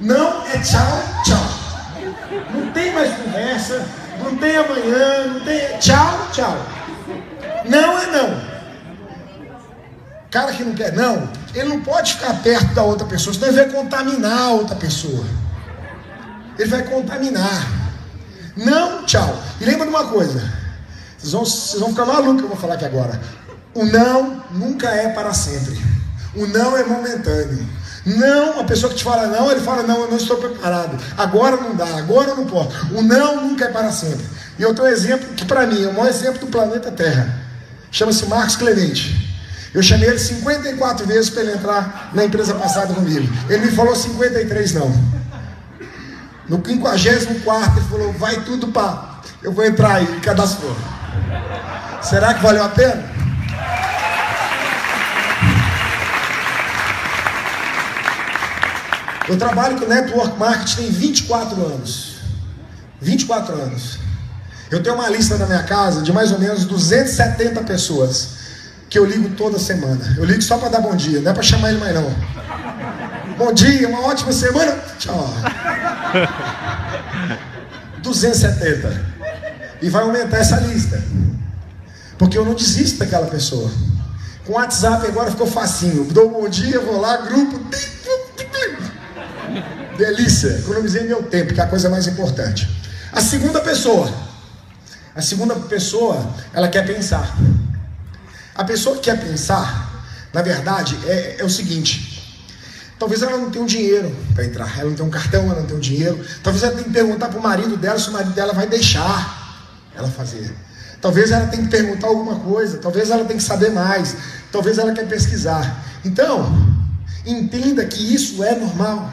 Não 0.00 0.46
é 0.46 0.58
tchau, 0.60 1.02
tchau. 1.26 2.44
Não 2.50 2.72
tem 2.72 2.94
mais 2.94 3.14
conversa, 3.14 3.86
não 4.22 4.36
tem 4.38 4.56
amanhã, 4.56 5.26
não 5.34 5.40
tem. 5.40 5.78
Tchau, 5.78 6.28
tchau. 6.32 6.56
Não 7.66 7.98
é 7.98 8.06
não. 8.06 8.40
Cara 10.30 10.50
que 10.52 10.64
não 10.64 10.74
quer 10.74 10.94
não, 10.94 11.28
ele 11.54 11.68
não 11.68 11.80
pode 11.80 12.14
ficar 12.14 12.34
perto 12.42 12.74
da 12.74 12.82
outra 12.82 13.06
pessoa, 13.06 13.32
senão 13.32 13.48
ele 13.48 13.56
vai 13.56 13.70
contaminar 13.70 14.38
a 14.38 14.50
outra 14.50 14.76
pessoa. 14.76 15.24
Ele 16.58 16.68
vai 16.68 16.82
contaminar. 16.82 17.68
Não, 18.56 19.04
tchau. 19.04 19.42
E 19.60 19.64
lembra 19.64 19.86
de 19.86 19.90
uma 19.90 20.06
coisa. 20.06 20.40
Vocês 21.18 21.32
vão, 21.32 21.44
vocês 21.44 21.80
vão 21.80 21.90
ficar 21.90 22.06
malucos 22.06 22.38
que 22.38 22.42
eu 22.42 22.48
vou 22.48 22.56
falar 22.56 22.74
aqui 22.74 22.84
agora. 22.84 23.20
O 23.74 23.84
não 23.84 24.42
nunca 24.50 24.88
é 24.88 25.08
para 25.08 25.32
sempre. 25.32 25.80
O 26.36 26.46
não 26.46 26.76
é 26.76 26.84
momentâneo. 26.84 27.66
Não, 28.06 28.60
a 28.60 28.64
pessoa 28.64 28.90
que 28.92 28.98
te 28.98 29.04
fala 29.04 29.26
não, 29.28 29.50
ele 29.50 29.60
fala 29.60 29.82
não, 29.82 30.02
eu 30.02 30.10
não 30.10 30.16
estou 30.16 30.36
preparado. 30.36 31.02
Agora 31.16 31.56
não 31.56 31.74
dá, 31.74 31.86
agora 31.96 32.30
eu 32.30 32.36
não 32.36 32.46
posso. 32.46 32.70
O 32.94 33.02
não 33.02 33.48
nunca 33.48 33.64
é 33.64 33.68
para 33.68 33.90
sempre. 33.90 34.24
E 34.58 34.62
eu 34.62 34.74
tenho 34.74 34.88
um 34.88 34.90
exemplo 34.90 35.26
que 35.34 35.44
para 35.44 35.66
mim 35.66 35.82
é 35.82 35.88
o 35.88 35.94
maior 35.94 36.08
exemplo 36.08 36.38
do 36.40 36.46
planeta 36.48 36.92
Terra. 36.92 37.40
Chama-se 37.90 38.26
Marcos 38.26 38.56
Clemente. 38.56 39.23
Eu 39.74 39.82
chamei 39.82 40.08
ele 40.08 40.20
54 40.20 41.04
vezes 41.04 41.30
para 41.30 41.42
ele 41.42 41.52
entrar 41.54 42.10
na 42.14 42.24
empresa 42.24 42.54
passada 42.54 42.94
comigo. 42.94 43.28
Ele 43.48 43.66
me 43.66 43.72
falou 43.72 43.96
53 43.96 44.72
não. 44.74 44.88
No 46.48 46.64
54 46.64 47.80
ele 47.80 47.88
falou, 47.88 48.12
vai 48.12 48.40
tudo 48.44 48.68
para. 48.68 49.18
Eu 49.42 49.52
vou 49.52 49.64
entrar 49.64 49.96
aí, 49.96 50.20
cadastrou. 50.20 50.76
Será 52.02 52.34
que 52.34 52.42
valeu 52.42 52.62
a 52.62 52.68
pena? 52.68 53.02
Eu 59.28 59.36
trabalho 59.36 59.80
com 59.80 59.86
network 59.86 60.38
marketing 60.38 60.76
tem 60.76 60.90
24 60.90 61.66
anos. 61.66 62.16
24 63.00 63.54
anos. 63.54 63.98
Eu 64.70 64.82
tenho 64.82 64.94
uma 64.94 65.08
lista 65.08 65.36
na 65.36 65.46
minha 65.46 65.62
casa 65.64 66.00
de 66.02 66.12
mais 66.12 66.30
ou 66.30 66.38
menos 66.38 66.64
270 66.64 67.62
pessoas 67.62 68.43
que 68.94 68.98
eu 69.00 69.04
ligo 69.04 69.30
toda 69.30 69.58
semana. 69.58 70.14
Eu 70.16 70.24
ligo 70.24 70.40
só 70.40 70.56
para 70.56 70.68
dar 70.68 70.80
bom 70.80 70.94
dia, 70.94 71.20
não 71.20 71.32
é 71.32 71.34
para 71.34 71.42
chamar 71.42 71.70
ele 71.70 71.80
mais 71.80 71.92
não. 71.92 72.14
Bom 73.36 73.52
dia, 73.52 73.88
uma 73.88 74.02
ótima 74.02 74.32
semana. 74.32 74.78
Tchau. 75.00 75.34
270. 78.00 79.04
E 79.82 79.90
vai 79.90 80.04
aumentar 80.04 80.36
essa 80.36 80.60
lista. 80.60 81.02
Porque 82.16 82.38
eu 82.38 82.44
não 82.44 82.54
desisto 82.54 83.00
daquela 83.00 83.26
pessoa. 83.26 83.68
Com 84.46 84.52
o 84.52 84.54
WhatsApp 84.54 85.04
agora 85.08 85.28
ficou 85.28 85.48
facinho. 85.48 86.04
Dou 86.04 86.28
um 86.28 86.42
bom 86.42 86.48
dia, 86.48 86.78
vou 86.78 87.00
lá, 87.00 87.16
grupo. 87.16 87.58
Delícia, 89.98 90.50
economizei 90.60 91.02
meu 91.02 91.24
tempo, 91.24 91.52
que 91.52 91.60
é 91.60 91.64
a 91.64 91.66
coisa 91.66 91.90
mais 91.90 92.06
importante. 92.06 92.70
A 93.12 93.20
segunda 93.20 93.60
pessoa. 93.60 94.08
A 95.16 95.20
segunda 95.20 95.56
pessoa, 95.56 96.32
ela 96.52 96.68
quer 96.68 96.86
pensar. 96.86 97.36
A 98.54 98.64
pessoa 98.64 98.96
que 98.96 99.02
quer 99.02 99.20
pensar, 99.20 100.04
na 100.32 100.42
verdade, 100.42 100.98
é, 101.06 101.36
é 101.40 101.44
o 101.44 101.50
seguinte: 101.50 102.14
Talvez 102.98 103.22
ela 103.22 103.36
não 103.36 103.50
tenha 103.50 103.62
um 103.62 103.66
dinheiro 103.66 104.14
para 104.34 104.44
entrar, 104.44 104.78
ela 104.78 104.88
não 104.88 104.96
tem 104.96 105.04
um 105.04 105.10
cartão, 105.10 105.44
ela 105.44 105.60
não 105.60 105.66
tem 105.66 105.76
um 105.76 105.80
dinheiro. 105.80 106.24
Talvez 106.42 106.62
ela 106.62 106.72
tenha 106.72 106.84
que 106.84 106.90
perguntar 106.90 107.28
para 107.28 107.38
o 107.38 107.42
marido 107.42 107.76
dela 107.76 107.98
se 107.98 108.08
o 108.08 108.12
marido 108.12 108.32
dela 108.32 108.52
vai 108.52 108.66
deixar 108.66 109.60
ela 109.94 110.08
fazer. 110.08 110.54
Talvez 111.00 111.30
ela 111.30 111.46
tenha 111.46 111.62
que 111.64 111.68
perguntar 111.68 112.06
alguma 112.06 112.40
coisa, 112.40 112.78
talvez 112.78 113.10
ela 113.10 113.24
tenha 113.24 113.36
que 113.36 113.44
saber 113.44 113.70
mais, 113.70 114.16
talvez 114.50 114.78
ela 114.78 114.92
quer 114.92 115.06
pesquisar. 115.06 115.84
Então, 116.04 116.50
entenda 117.26 117.84
que 117.84 118.14
isso 118.14 118.42
é 118.42 118.54
normal. 118.54 119.12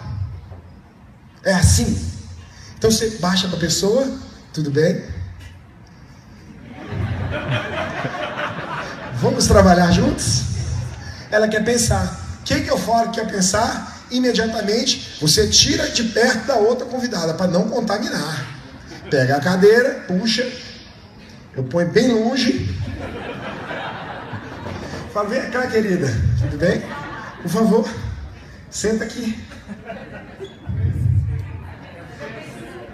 É 1.43 1.53
assim. 1.53 1.99
Então 2.77 2.89
você 2.89 3.17
baixa 3.19 3.47
para 3.47 3.57
a 3.57 3.59
pessoa, 3.59 4.09
tudo 4.53 4.71
bem? 4.71 5.03
Vamos 9.21 9.45
trabalhar 9.45 9.91
juntos? 9.91 10.41
Ela 11.29 11.47
quer 11.47 11.63
pensar. 11.63 12.19
O 12.39 12.43
que, 12.43 12.61
que 12.61 12.71
eu 12.71 12.77
falo 12.77 13.11
que 13.11 13.19
quer 13.19 13.31
pensar? 13.31 13.99
Imediatamente 14.09 15.17
você 15.21 15.47
tira 15.47 15.87
de 15.89 16.05
perto 16.05 16.47
da 16.47 16.55
outra 16.55 16.87
convidada 16.87 17.35
para 17.35 17.45
não 17.45 17.69
contaminar. 17.69 18.43
Pega 19.11 19.37
a 19.37 19.39
cadeira, 19.39 20.05
puxa, 20.07 20.49
eu 21.55 21.63
ponho 21.65 21.87
bem 21.89 22.11
longe. 22.11 22.67
Fala, 25.13 25.29
vem 25.29 25.51
cá, 25.51 25.67
querida. 25.67 26.07
Tudo 26.39 26.57
bem? 26.57 26.81
Por 27.43 27.51
favor, 27.51 27.89
senta 28.71 29.03
aqui. 29.03 29.37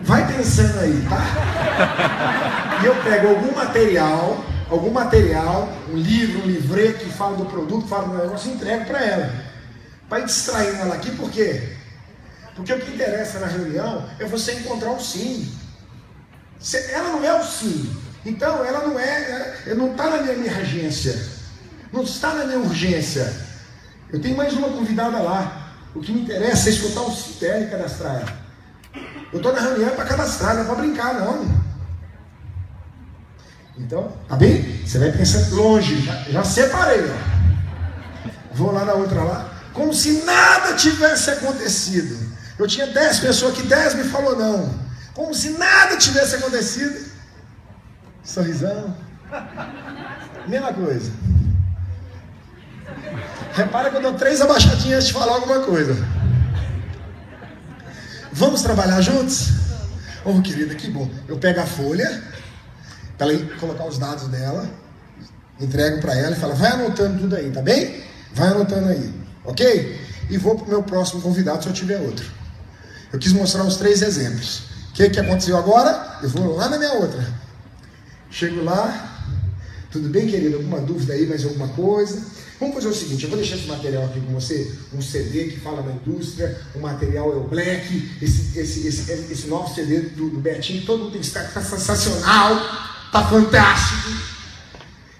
Vai 0.02 0.28
pensando 0.28 0.80
aí, 0.80 1.08
tá? 1.10 2.80
E 2.84 2.86
eu 2.86 2.96
pego 3.04 3.30
algum 3.30 3.56
material, 3.56 4.44
algum 4.70 4.92
material, 4.92 5.70
um 5.90 5.98
livro, 5.98 6.42
um 6.42 6.46
livreto 6.48 7.06
que 7.06 7.12
fala 7.12 7.38
do 7.38 7.46
produto, 7.46 7.88
fala 7.88 8.08
do 8.08 8.18
negócio 8.18 8.52
entrego 8.52 8.86
para 8.86 9.04
ela. 9.04 9.48
Ir 10.20 10.26
distraindo 10.26 10.78
ela 10.78 10.96
aqui, 10.96 11.12
por 11.12 11.30
quê? 11.30 11.76
Porque 12.56 12.74
o 12.74 12.80
que 12.80 12.94
interessa 12.94 13.40
na 13.40 13.48
reunião 13.48 14.10
é 14.20 14.26
você 14.26 14.54
encontrar 14.54 14.92
o 14.92 15.00
sim. 15.00 15.52
Ela 16.92 17.10
não 17.10 17.24
é 17.24 17.40
o 17.40 17.44
sim. 17.44 17.96
Então, 18.26 18.66
ela 18.66 18.88
não 18.88 19.00
é, 19.00 19.56
é 19.68 19.76
não 19.76 19.92
está 19.92 20.10
na 20.10 20.18
minha 20.18 20.34
emergência, 20.34 21.18
não 21.94 22.04
está 22.04 22.34
na 22.34 22.46
minha 22.46 22.60
urgência. 22.60 23.32
Eu 24.12 24.20
tenho 24.20 24.36
mais 24.36 24.54
uma 24.54 24.70
convidada 24.70 25.20
lá. 25.20 25.76
O 25.94 26.00
que 26.00 26.12
me 26.12 26.22
interessa 26.22 26.70
é 26.70 26.72
escutar 26.72 27.02
o 27.02 27.12
CPL 27.12 27.66
e 27.66 27.70
cadastrar 27.70 28.16
ela. 28.16 28.48
Eu 29.32 29.38
estou 29.38 29.54
na 29.54 29.62
reunião 29.62 29.90
para 29.92 30.06
cadastrar, 30.06 30.56
não 30.56 30.64
é 30.64 30.66
para 30.66 30.76
brincar, 30.76 31.14
não. 31.14 31.57
Então, 33.80 34.12
tá 34.28 34.36
bem? 34.36 34.86
Você 34.86 34.98
vai 34.98 35.12
pensando 35.12 35.56
longe, 35.56 36.02
já, 36.02 36.14
já 36.30 36.44
separei, 36.44 37.02
ó. 37.10 37.38
Vou 38.54 38.72
lá 38.72 38.84
na 38.84 38.94
outra 38.94 39.24
lá, 39.24 39.54
como 39.74 39.94
se 39.94 40.24
nada 40.24 40.74
tivesse 40.74 41.30
acontecido. 41.30 42.28
Eu 42.58 42.68
tinha 42.68 42.88
dez 42.88 43.20
pessoas 43.20 43.56
que 43.56 43.62
dez 43.64 43.94
me 43.94 44.04
falou 44.04 44.36
não. 44.36 44.74
Como 45.14 45.34
se 45.34 45.52
nada 45.52 45.96
tivesse 45.98 46.36
acontecido. 46.36 47.06
Sorrisão. 48.24 48.96
Mesma 50.48 50.74
coisa. 50.74 51.12
Repara 53.54 53.90
que 53.90 53.98
eu 53.98 54.02
dou 54.02 54.14
três 54.14 54.42
abaixadinhas 54.42 54.98
antes 54.98 55.08
de 55.08 55.14
falar 55.14 55.34
alguma 55.34 55.60
coisa. 55.62 55.96
Vamos 58.32 58.62
trabalhar 58.62 59.02
juntos? 59.02 59.50
Oh, 60.24 60.42
querida, 60.42 60.76
que 60.76 60.90
bom. 60.90 61.10
Eu 61.28 61.38
pego 61.38 61.62
a 61.62 61.66
folha, 61.66 62.24
para 63.18 63.34
ela 63.34 63.58
colocar 63.60 63.86
os 63.86 63.98
dados 63.98 64.28
dela, 64.28 64.70
entrego 65.60 66.00
para 66.02 66.16
ela 66.16 66.36
e 66.36 66.40
falo, 66.40 66.56
vai 66.56 66.72
anotando 66.72 67.20
tudo 67.20 67.36
aí, 67.36 67.50
tá 67.52 67.62
bem? 67.62 68.04
Vai 68.34 68.50
anotando 68.50 68.90
aí, 68.90 69.14
ok? 69.44 70.00
E 70.30 70.38
vou 70.38 70.56
para 70.56 70.66
o 70.66 70.70
meu 70.70 70.84
próximo 70.84 71.22
convidado 71.22 71.64
se 71.64 71.70
eu 71.70 71.74
tiver 71.74 72.00
outro. 72.00 72.26
Eu 73.12 73.20
quis 73.20 73.32
mostrar 73.32 73.64
os 73.64 73.78
três 73.78 74.02
exemplos. 74.02 74.60
O 74.90 74.94
que, 74.94 75.10
que 75.10 75.20
aconteceu 75.20 75.58
agora? 75.58 76.20
Eu 76.22 76.30
vou 76.30 76.56
lá 76.56 76.70
na 76.70 76.78
minha 76.78 76.94
outra. 76.94 77.26
Chego 78.30 78.64
lá, 78.64 79.26
tudo 79.92 80.10
bem, 80.10 80.28
querido? 80.28 80.58
Alguma 80.58 80.82
dúvida 80.82 81.14
aí, 81.14 81.26
mais 81.26 81.44
alguma 81.46 81.70
coisa? 81.70 82.22
Vamos 82.60 82.74
fazer 82.74 82.88
o 82.88 82.94
seguinte, 82.94 83.24
eu 83.24 83.30
vou 83.30 83.38
deixar 83.38 83.56
esse 83.56 83.68
material 83.68 84.06
aqui 84.06 84.20
com 84.20 84.34
você, 84.34 84.74
um 84.92 85.00
CD 85.00 85.46
que 85.46 85.60
fala 85.60 85.84
da 85.84 85.92
indústria, 85.92 86.60
o 86.74 86.80
material 86.80 87.32
é 87.32 87.36
o 87.36 87.44
Black, 87.44 88.18
esse, 88.20 88.58
esse, 88.58 88.88
esse, 88.88 89.12
esse 89.12 89.48
novo 89.48 89.74
CD 89.74 90.00
do, 90.00 90.30
do 90.30 90.40
Betinho, 90.40 90.84
todo 90.84 91.04
mundo 91.04 91.12
tem 91.12 91.22
que 91.22 91.28
estar 91.28 91.44
tá 91.44 91.62
sensacional, 91.62 92.56
tá 93.12 93.24
fantástico. 93.26 94.10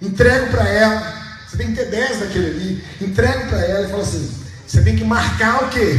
Entrego 0.02 0.52
para 0.52 0.68
ela, 0.68 1.14
você 1.48 1.58
tem 1.58 1.68
que 1.68 1.74
ter 1.74 1.90
10 1.90 2.20
daquele 2.20 2.48
ali, 2.48 2.84
entrego 3.02 3.48
para 3.48 3.60
ela 3.60 3.88
e 3.88 3.90
falo 3.90 4.02
assim, 4.02 4.32
você 4.66 4.82
tem 4.82 4.96
que 4.96 5.04
marcar 5.04 5.64
o 5.64 5.70
quê? 5.70 5.98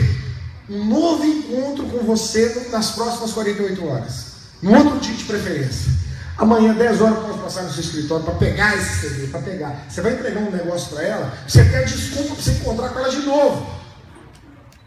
Um 0.68 0.84
novo 0.84 1.24
encontro 1.24 1.86
com 1.86 2.04
você 2.04 2.68
nas 2.70 2.90
próximas 2.90 3.32
48 3.32 3.86
horas. 3.86 4.26
No 4.62 4.76
outro 4.76 5.00
dia 5.00 5.14
de 5.14 5.24
preferência. 5.24 5.90
Amanhã, 6.36 6.72
10 6.74 7.00
horas, 7.00 7.18
posso 7.18 7.38
passar 7.38 7.62
no 7.62 7.72
seu 7.72 7.80
escritório 7.80 8.24
para 8.24 8.34
pegar 8.34 8.76
esse 8.76 9.00
CD, 9.00 9.26
para 9.26 9.40
pegar. 9.40 9.86
Você 9.88 10.00
vai 10.00 10.12
entregar 10.12 10.40
um 10.40 10.50
negócio 10.50 10.94
para 10.94 11.02
ela, 11.02 11.32
você 11.46 11.64
quer 11.64 11.84
desculpa 11.84 12.34
para 12.34 12.42
você 12.42 12.50
encontrar 12.52 12.90
com 12.90 12.98
ela 13.00 13.10
de 13.10 13.22
novo. 13.22 13.78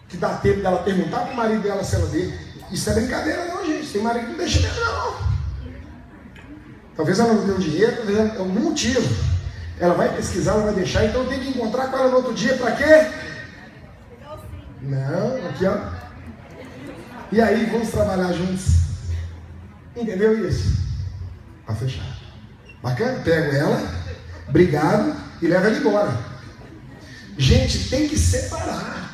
Que 0.08 0.18
dá 0.18 0.36
tempo 0.36 0.62
dela 0.62 0.84
perguntar 0.84 1.22
para 1.22 1.34
o 1.34 1.36
marido 1.36 1.62
dela 1.62 1.84
se 1.84 1.96
ela 1.96 2.08
dele. 2.08 2.38
Isso 2.72 2.90
é 2.90 2.94
brincadeira 2.94 3.46
não, 3.46 3.66
gente. 3.66 3.88
Tem 3.88 4.02
marido 4.02 4.26
que 4.26 4.32
não 4.32 4.38
deixa 4.38 4.62
mesmo, 4.62 4.80
não. 4.80 5.31
Talvez 6.96 7.20
ela 7.20 7.34
não 7.34 7.46
tenha 7.46 7.58
dinheiro, 7.58 7.96
talvez 7.98 8.18
ela, 8.18 8.34
é 8.34 8.38
algum 8.38 8.60
motivo. 8.60 9.08
Ela 9.80 9.94
vai 9.96 10.16
pesquisar, 10.16 10.52
ela 10.52 10.64
vai 10.64 10.74
deixar, 10.74 11.06
então 11.06 11.26
tem 11.26 11.40
que 11.40 11.50
encontrar 11.50 11.88
com 11.88 11.98
ela 11.98 12.10
no 12.10 12.18
outro 12.18 12.34
dia 12.34 12.56
para 12.56 12.72
quê? 12.74 13.12
Não, 14.82 15.50
aqui 15.50 15.66
ó. 15.66 15.78
E 17.32 17.42
aí, 17.42 17.66
vamos 17.72 17.90
trabalhar 17.90 18.34
juntos. 18.34 18.82
Entendeu 19.96 20.48
isso? 20.48 20.78
Para 21.66 21.76
fechar. 21.76 22.18
Bacana? 22.84 23.20
Pego 23.24 23.56
ela, 23.56 23.82
obrigado 24.48 25.16
e 25.42 25.48
levo 25.48 25.68
ela 25.68 25.78
embora. 25.78 26.18
Gente, 27.38 27.90
tem 27.90 28.08
que 28.08 28.18
separar. 28.18 29.12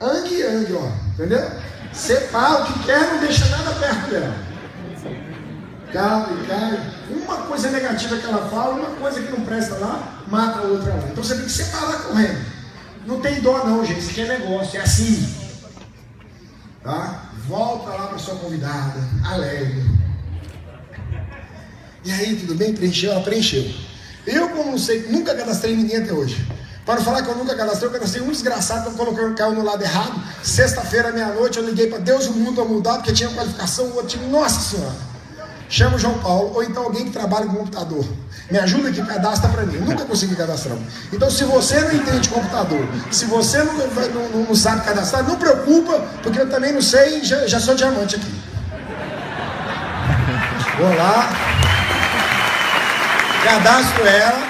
Ang 0.00 0.28
e 0.28 0.72
ó. 0.74 0.88
Entendeu? 1.14 1.50
Separa 1.92 2.62
o 2.62 2.66
que 2.66 2.84
quer, 2.84 3.12
não 3.12 3.20
deixa 3.20 3.46
nada 3.46 3.70
perto 3.74 4.10
dela. 4.10 4.53
Cai, 5.94 6.26
cai. 6.48 6.92
Uma 7.08 7.36
coisa 7.42 7.70
negativa 7.70 8.16
que 8.16 8.26
ela 8.26 8.48
fala, 8.50 8.74
uma 8.74 8.96
coisa 8.96 9.22
que 9.22 9.30
não 9.30 9.46
presta 9.46 9.76
lá, 9.76 10.24
mata 10.26 10.58
a 10.58 10.62
outra 10.62 10.92
lá. 10.92 11.04
Então 11.08 11.22
você 11.22 11.36
tem 11.36 11.44
que 11.44 11.52
separar 11.52 12.02
correndo. 12.02 12.44
Não 13.06 13.20
tem 13.20 13.40
dó 13.40 13.64
não, 13.64 13.84
gente. 13.84 14.00
Isso 14.00 14.10
aqui 14.10 14.22
é 14.22 14.38
negócio, 14.38 14.76
é 14.76 14.82
assim. 14.82 15.32
Tá? 16.82 17.30
Volta 17.46 17.90
lá 17.90 18.08
para 18.08 18.18
sua 18.18 18.34
convidada, 18.34 19.08
alegre. 19.24 19.84
E 22.04 22.10
aí, 22.10 22.36
tudo 22.40 22.56
bem? 22.56 22.74
Preencheu? 22.74 23.12
Ela 23.12 23.22
preencheu. 23.22 23.64
Eu, 24.26 24.48
como 24.48 24.72
não 24.72 24.78
sei, 24.78 25.06
nunca 25.10 25.32
cadastrei 25.32 25.76
ninguém 25.76 25.98
até 25.98 26.12
hoje. 26.12 26.44
Para 26.84 27.00
falar 27.02 27.22
que 27.22 27.28
eu 27.28 27.36
nunca 27.36 27.54
cadastrei, 27.54 27.88
eu 27.88 27.92
cadastrei 27.92 28.20
um 28.20 28.32
desgraçado 28.32 28.90
que 28.90 28.96
colocou 28.96 29.32
caiu 29.34 29.52
no 29.52 29.62
lado 29.62 29.82
errado. 29.82 30.20
Sexta-feira, 30.42 31.12
meia-noite, 31.12 31.56
eu 31.56 31.64
liguei 31.64 31.86
para 31.86 31.98
Deus 31.98 32.24
e 32.24 32.30
o 32.30 32.32
mundo 32.32 32.60
a 32.60 32.64
mudar, 32.64 32.94
porque 32.94 33.12
tinha 33.12 33.30
qualificação, 33.30 33.86
o 33.86 33.94
outro 33.94 34.08
time, 34.08 34.26
nossa 34.26 34.60
senhora. 34.60 35.13
Chama 35.68 35.96
o 35.96 35.98
João 35.98 36.18
Paulo, 36.18 36.52
ou 36.54 36.62
então 36.62 36.84
alguém 36.84 37.04
que 37.06 37.10
trabalha 37.10 37.46
com 37.46 37.54
computador. 37.54 38.04
Me 38.50 38.58
ajuda 38.58 38.90
aqui, 38.90 39.02
cadastra 39.02 39.48
para 39.48 39.62
mim. 39.62 39.76
Eu 39.76 39.82
nunca 39.82 40.04
consegui 40.04 40.36
cadastrar. 40.36 40.76
Então, 41.12 41.30
se 41.30 41.44
você 41.44 41.80
não 41.80 41.92
entende 41.94 42.28
computador, 42.28 42.86
se 43.10 43.24
você 43.24 43.62
não, 43.62 43.72
não, 43.72 44.42
não 44.48 44.54
sabe 44.54 44.82
cadastrar, 44.82 45.26
não 45.26 45.36
preocupa, 45.36 46.00
porque 46.22 46.40
eu 46.40 46.50
também 46.50 46.72
não 46.72 46.82
sei, 46.82 47.24
já, 47.24 47.46
já 47.46 47.58
sou 47.58 47.74
diamante 47.74 48.16
aqui. 48.16 48.44
Vou 50.78 50.94
lá. 50.96 51.30
Cadastro 53.44 54.06
ela. 54.06 54.42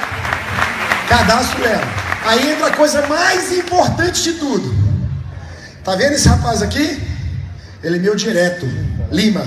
Cadastro 1.09 1.65
ela. 1.65 1.95
Aí 2.27 2.53
entra 2.53 2.69
a 2.69 2.77
coisa 2.77 3.07
mais 3.07 3.53
importante 3.53 4.23
de 4.23 4.33
tudo. 4.35 4.75
Tá 5.85 5.95
vendo 5.95 6.13
esse 6.13 6.27
rapaz 6.29 6.63
aqui? 6.63 7.01
Ele 7.83 7.97
é 7.97 8.01
meu 8.01 8.17
direto. 8.17 8.67
Lima. 9.13 9.45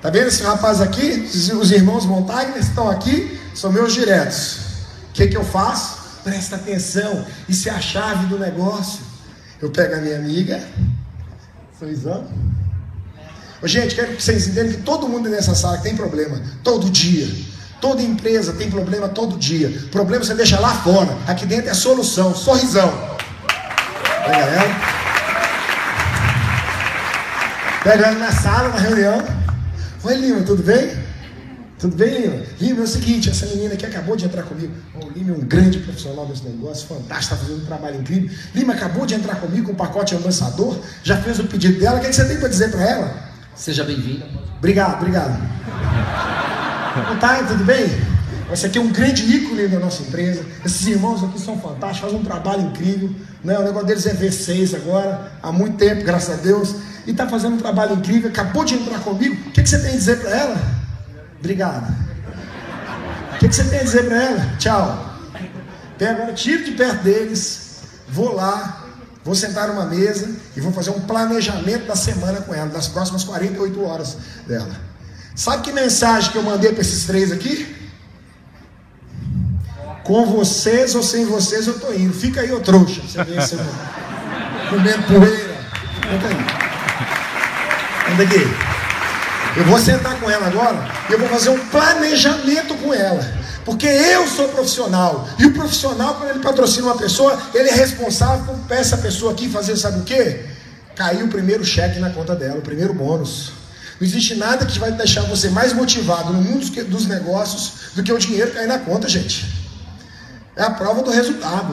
Tá 0.00 0.10
vendo 0.10 0.28
esse 0.28 0.42
rapaz 0.42 0.80
aqui? 0.80 1.28
Os 1.60 1.72
irmãos 1.72 2.06
Montagna 2.06 2.58
estão 2.58 2.88
aqui, 2.88 3.40
são 3.54 3.72
meus 3.72 3.92
diretos. 3.92 4.58
O 5.10 5.12
que, 5.14 5.26
que 5.26 5.36
eu 5.36 5.44
faço? 5.44 5.98
Presta 6.22 6.56
atenção. 6.56 7.26
Isso 7.48 7.68
é 7.68 7.72
a 7.72 7.80
chave 7.80 8.26
do 8.26 8.38
negócio. 8.38 9.00
Eu 9.60 9.70
pego 9.70 9.94
a 9.94 9.98
minha 9.98 10.16
amiga. 10.16 10.62
Sorrisão. 11.78 12.26
Gente, 13.64 13.94
quero 13.96 14.14
que 14.14 14.22
vocês 14.22 14.46
entendam 14.46 14.72
que 14.72 14.82
todo 14.82 15.08
mundo 15.08 15.28
nessa 15.28 15.54
sala 15.54 15.78
tem 15.78 15.96
problema. 15.96 16.40
Todo 16.62 16.88
dia 16.88 17.26
Toda 17.80 18.02
empresa 18.02 18.52
tem 18.54 18.68
problema 18.68 19.08
todo 19.08 19.38
dia. 19.38 19.70
Problema 19.92 20.24
você 20.24 20.34
deixa 20.34 20.58
lá 20.58 20.74
fora. 20.74 21.16
Aqui 21.28 21.46
dentro 21.46 21.70
é 21.70 21.74
solução. 21.74 22.34
Sorrisão. 22.34 22.88
Oi, 24.26 24.32
galera. 24.32 24.68
Pegando 27.84 28.18
na 28.18 28.32
sala, 28.32 28.70
na 28.70 28.78
reunião. 28.78 29.37
Oi, 30.04 30.14
Lima, 30.14 30.42
tudo 30.42 30.62
bem? 30.62 30.96
Tudo 31.76 31.96
bem, 31.96 32.20
Lima? 32.20 32.44
Lima, 32.60 32.80
é 32.80 32.84
o 32.84 32.86
seguinte, 32.86 33.28
essa 33.30 33.46
menina 33.46 33.74
que 33.74 33.84
acabou 33.84 34.14
de 34.16 34.26
entrar 34.26 34.44
comigo. 34.44 34.72
O 34.94 35.10
Lima 35.10 35.34
é 35.34 35.38
um 35.38 35.40
grande 35.40 35.80
profissional 35.80 36.24
desse 36.24 36.44
negócio, 36.44 36.86
fantástico, 36.86 37.34
está 37.34 37.36
fazendo 37.36 37.62
um 37.62 37.66
trabalho 37.66 38.00
incrível. 38.00 38.30
Lima 38.54 38.74
acabou 38.74 39.04
de 39.04 39.14
entrar 39.14 39.36
comigo 39.36 39.66
com 39.66 39.72
um 39.72 39.74
pacote 39.74 40.14
avançador, 40.14 40.78
já 41.02 41.16
fez 41.16 41.40
o 41.40 41.44
pedido 41.44 41.80
dela. 41.80 41.98
O 41.98 42.00
que, 42.00 42.06
é 42.06 42.10
que 42.10 42.14
você 42.14 42.24
tem 42.26 42.38
para 42.38 42.48
dizer 42.48 42.70
para 42.70 42.88
ela? 42.88 43.14
Seja 43.56 43.82
bem-vinda. 43.82 44.26
Obrigado, 44.58 45.00
obrigado. 45.00 45.36
Tá, 47.20 47.42
tudo 47.42 47.64
bem? 47.64 47.88
Esse 48.52 48.66
aqui 48.66 48.78
é 48.78 48.80
um 48.80 48.90
grande 48.90 49.24
ícone 49.24 49.68
da 49.68 49.78
nossa 49.78 50.02
empresa. 50.02 50.44
Esses 50.64 50.86
irmãos 50.86 51.22
aqui 51.22 51.38
são 51.38 51.60
fantásticos, 51.60 52.00
fazem 52.00 52.18
um 52.18 52.24
trabalho 52.24 52.62
incrível. 52.62 53.10
Né? 53.44 53.58
O 53.58 53.62
negócio 53.62 53.86
deles 53.86 54.06
é 54.06 54.14
V6 54.14 54.74
agora, 54.74 55.32
há 55.42 55.52
muito 55.52 55.76
tempo, 55.76 56.02
graças 56.02 56.38
a 56.38 56.42
Deus. 56.42 56.74
E 57.06 57.10
está 57.10 57.28
fazendo 57.28 57.54
um 57.54 57.58
trabalho 57.58 57.94
incrível, 57.94 58.30
acabou 58.30 58.64
de 58.64 58.74
entrar 58.74 59.00
comigo. 59.00 59.34
O 59.48 59.52
que, 59.52 59.62
que 59.62 59.68
você 59.68 59.78
tem 59.78 59.90
a 59.90 59.96
dizer 59.96 60.18
para 60.20 60.30
ela? 60.30 60.56
Obrigado. 61.38 61.94
O 63.34 63.38
que, 63.38 63.48
que, 63.48 63.54
você 63.54 63.64
tem 63.64 63.80
a 63.80 63.82
dizer 63.82 64.06
para 64.06 64.22
ela? 64.22 64.56
Tchau. 64.58 65.14
Pega 65.98 66.12
agora, 66.12 66.32
tiro 66.32 66.64
de 66.64 66.72
perto 66.72 67.02
deles, 67.02 67.80
vou 68.08 68.34
lá, 68.34 68.84
vou 69.24 69.34
sentar 69.34 69.68
numa 69.68 69.84
mesa 69.84 70.28
e 70.56 70.60
vou 70.60 70.72
fazer 70.72 70.90
um 70.90 71.00
planejamento 71.00 71.86
da 71.86 71.96
semana 71.96 72.40
com 72.40 72.54
ela, 72.54 72.68
das 72.68 72.88
próximas 72.88 73.24
48 73.24 73.84
horas 73.84 74.16
dela. 74.46 74.70
Sabe 75.34 75.62
que 75.62 75.72
mensagem 75.72 76.32
que 76.32 76.38
eu 76.38 76.42
mandei 76.42 76.72
para 76.72 76.80
esses 76.80 77.04
três 77.04 77.30
aqui? 77.30 77.77
Com 80.08 80.24
vocês 80.24 80.94
ou 80.94 81.02
sem 81.02 81.26
vocês 81.26 81.66
eu 81.66 81.78
tô 81.78 81.92
indo. 81.92 82.14
Fica 82.14 82.40
aí, 82.40 82.50
ô 82.50 82.60
trouxa. 82.60 83.02
Você 83.02 83.22
vê 83.24 83.36
esse 83.36 83.56
comendo 84.70 85.02
poeira. 85.02 85.60
Fica 86.00 86.28
aí. 86.28 88.14
Anda 88.14 88.22
aqui. 88.22 88.40
Eu 89.54 89.64
vou 89.66 89.78
sentar 89.78 90.18
com 90.18 90.30
ela 90.30 90.46
agora 90.46 90.90
e 91.10 91.12
eu 91.12 91.18
vou 91.18 91.28
fazer 91.28 91.50
um 91.50 91.58
planejamento 91.58 92.74
com 92.76 92.94
ela. 92.94 93.22
Porque 93.66 93.86
eu 93.86 94.26
sou 94.26 94.48
profissional. 94.48 95.28
E 95.38 95.44
o 95.44 95.52
profissional, 95.52 96.14
quando 96.14 96.30
ele 96.30 96.38
patrocina 96.38 96.86
uma 96.86 96.96
pessoa, 96.96 97.38
ele 97.52 97.68
é 97.68 97.74
responsável 97.74 98.54
por 98.66 98.74
essa 98.74 98.96
pessoa 98.96 99.32
aqui 99.32 99.46
fazer, 99.46 99.76
sabe 99.76 99.98
o 100.00 100.04
quê? 100.04 100.46
Cair 100.96 101.22
o 101.22 101.28
primeiro 101.28 101.62
cheque 101.66 101.98
na 101.98 102.08
conta 102.08 102.34
dela, 102.34 102.56
o 102.56 102.62
primeiro 102.62 102.94
bônus. 102.94 103.52
Não 104.00 104.08
existe 104.08 104.36
nada 104.36 104.64
que 104.64 104.78
vai 104.78 104.90
deixar 104.90 105.24
você 105.24 105.50
mais 105.50 105.74
motivado 105.74 106.32
no 106.32 106.40
mundo 106.40 106.64
dos 106.84 107.06
negócios 107.06 107.92
do 107.94 108.02
que 108.02 108.10
o 108.10 108.18
dinheiro 108.18 108.52
cair 108.52 108.66
na 108.66 108.78
conta, 108.78 109.06
gente. 109.06 109.57
É 110.58 110.64
a 110.64 110.70
prova 110.70 111.02
do 111.02 111.10
resultado. 111.12 111.72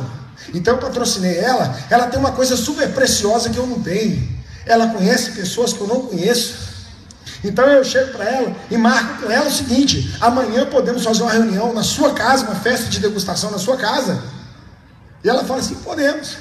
Então 0.54 0.76
eu 0.76 0.80
patrocinei 0.80 1.40
ela, 1.40 1.76
ela 1.90 2.06
tem 2.06 2.20
uma 2.20 2.32
coisa 2.32 2.56
super 2.56 2.88
preciosa 2.94 3.50
que 3.50 3.58
eu 3.58 3.66
não 3.66 3.82
tenho. 3.82 4.30
Ela 4.64 4.90
conhece 4.90 5.32
pessoas 5.32 5.74
que 5.74 5.82
eu 5.82 5.88
não 5.88 6.04
conheço. 6.04 6.54
Então 7.44 7.66
eu 7.66 7.84
chego 7.84 8.12
para 8.12 8.26
ela 8.26 8.56
e 8.70 8.78
marco 8.78 9.24
com 9.24 9.32
ela 9.32 9.48
o 9.48 9.52
seguinte: 9.52 10.16
amanhã 10.22 10.68
podemos 10.68 11.04
fazer 11.04 11.24
uma 11.24 11.32
reunião 11.32 11.74
na 11.74 11.82
sua 11.82 12.14
casa, 12.14 12.46
uma 12.46 12.56
festa 12.56 12.86
de 12.88 13.00
degustação 13.00 13.50
na 13.50 13.58
sua 13.58 13.76
casa. 13.76 14.22
E 15.24 15.30
ela 15.30 15.44
fala 15.44 15.62
assim: 15.62 15.76
podemos. 15.76 16.38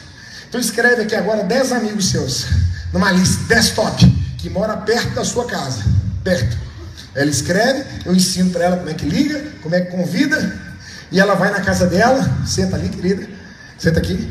Então 0.47 0.61
escreve 0.61 1.03
aqui 1.03 1.17
agora 1.17 1.43
10 1.43 1.73
amigos 1.73 2.11
seus, 2.11 2.45
numa 2.93 3.11
lista 3.11 3.43
desktop, 3.45 4.07
que 4.39 4.51
mora 4.51 4.77
perto 4.77 5.15
da 5.15 5.25
sua 5.25 5.47
casa. 5.47 5.83
Perto. 6.23 6.59
Ela 7.15 7.31
escreve, 7.31 7.85
eu 8.05 8.15
ensino 8.15 8.51
para 8.51 8.65
ela 8.65 8.77
como 8.77 8.91
é 8.91 8.95
que 8.95 9.07
liga, 9.07 9.53
como 9.63 9.75
é 9.75 9.81
que 9.81 9.97
convida, 9.97 10.64
e 11.15 11.21
ela 11.21 11.35
vai 11.37 11.49
na 11.49 11.61
casa 11.61 11.87
dela, 11.87 12.29
senta 12.45 12.75
ali, 12.75 12.89
querida, 12.89 13.29
senta 13.79 14.01
aqui. 14.01 14.29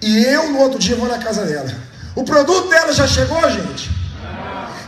E 0.00 0.24
eu 0.24 0.52
no 0.52 0.60
outro 0.60 0.78
dia 0.78 0.94
vou 0.94 1.08
na 1.08 1.18
casa 1.18 1.44
dela. 1.44 1.68
O 2.14 2.22
produto 2.22 2.68
dela 2.70 2.92
já 2.92 3.08
chegou, 3.08 3.40
gente? 3.50 3.90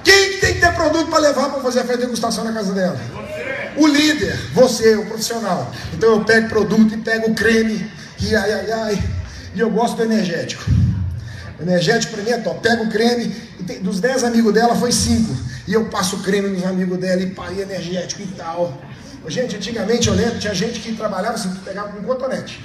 Quem 0.05 0.39
tem 0.39 0.55
que 0.55 0.61
ter 0.61 0.73
produto 0.75 1.11
para 1.11 1.19
levar 1.19 1.51
para 1.51 1.61
fazer 1.61 1.81
a 1.81 1.97
degustação 1.97 2.45
na 2.45 2.53
casa 2.53 2.73
dela? 2.73 2.97
O 3.77 3.85
líder, 3.85 4.39
você, 4.53 4.95
o 4.95 5.07
profissional. 5.07 5.73
Então 5.93 6.11
eu 6.11 6.25
pego 6.25 6.49
produto 6.49 6.95
e 6.95 6.99
pego 6.99 7.29
o 7.29 7.35
creme, 7.35 7.91
e 8.21 8.37
ai, 8.37 8.53
ai, 8.53 8.71
ai. 8.71 9.05
E 9.57 9.59
eu 9.59 9.71
gosto 9.71 9.97
do 9.97 10.05
energético. 10.05 10.63
O 11.59 11.63
energético 11.63 12.13
para 12.15 12.23
mim 12.23 12.31
é 12.31 12.39
top. 12.39 12.61
Pego 12.61 12.85
o 12.85 12.89
creme, 12.89 13.35
tem, 13.67 13.83
dos 13.83 13.99
10 13.99 14.23
amigos 14.23 14.55
dela 14.55 14.77
foi 14.77 14.93
5. 14.93 15.37
E 15.67 15.73
eu 15.73 15.87
passo 15.87 16.15
o 16.15 16.23
creme 16.23 16.51
nos 16.51 16.65
amigos 16.65 16.97
dela 16.97 17.23
e 17.23 17.31
pai 17.31 17.61
energético 17.61 18.23
e 18.23 18.27
tal. 18.37 18.81
Gente, 19.27 19.57
antigamente 19.57 20.09
eu 20.09 20.15
lembro, 20.15 20.39
tinha 20.39 20.55
gente 20.55 20.81
que 20.81 20.95
trabalhava 20.95 21.35
assim, 21.35 21.55
pegava 21.65 21.89
com 21.89 22.01
um 22.01 22.05
cotonete. 22.05 22.63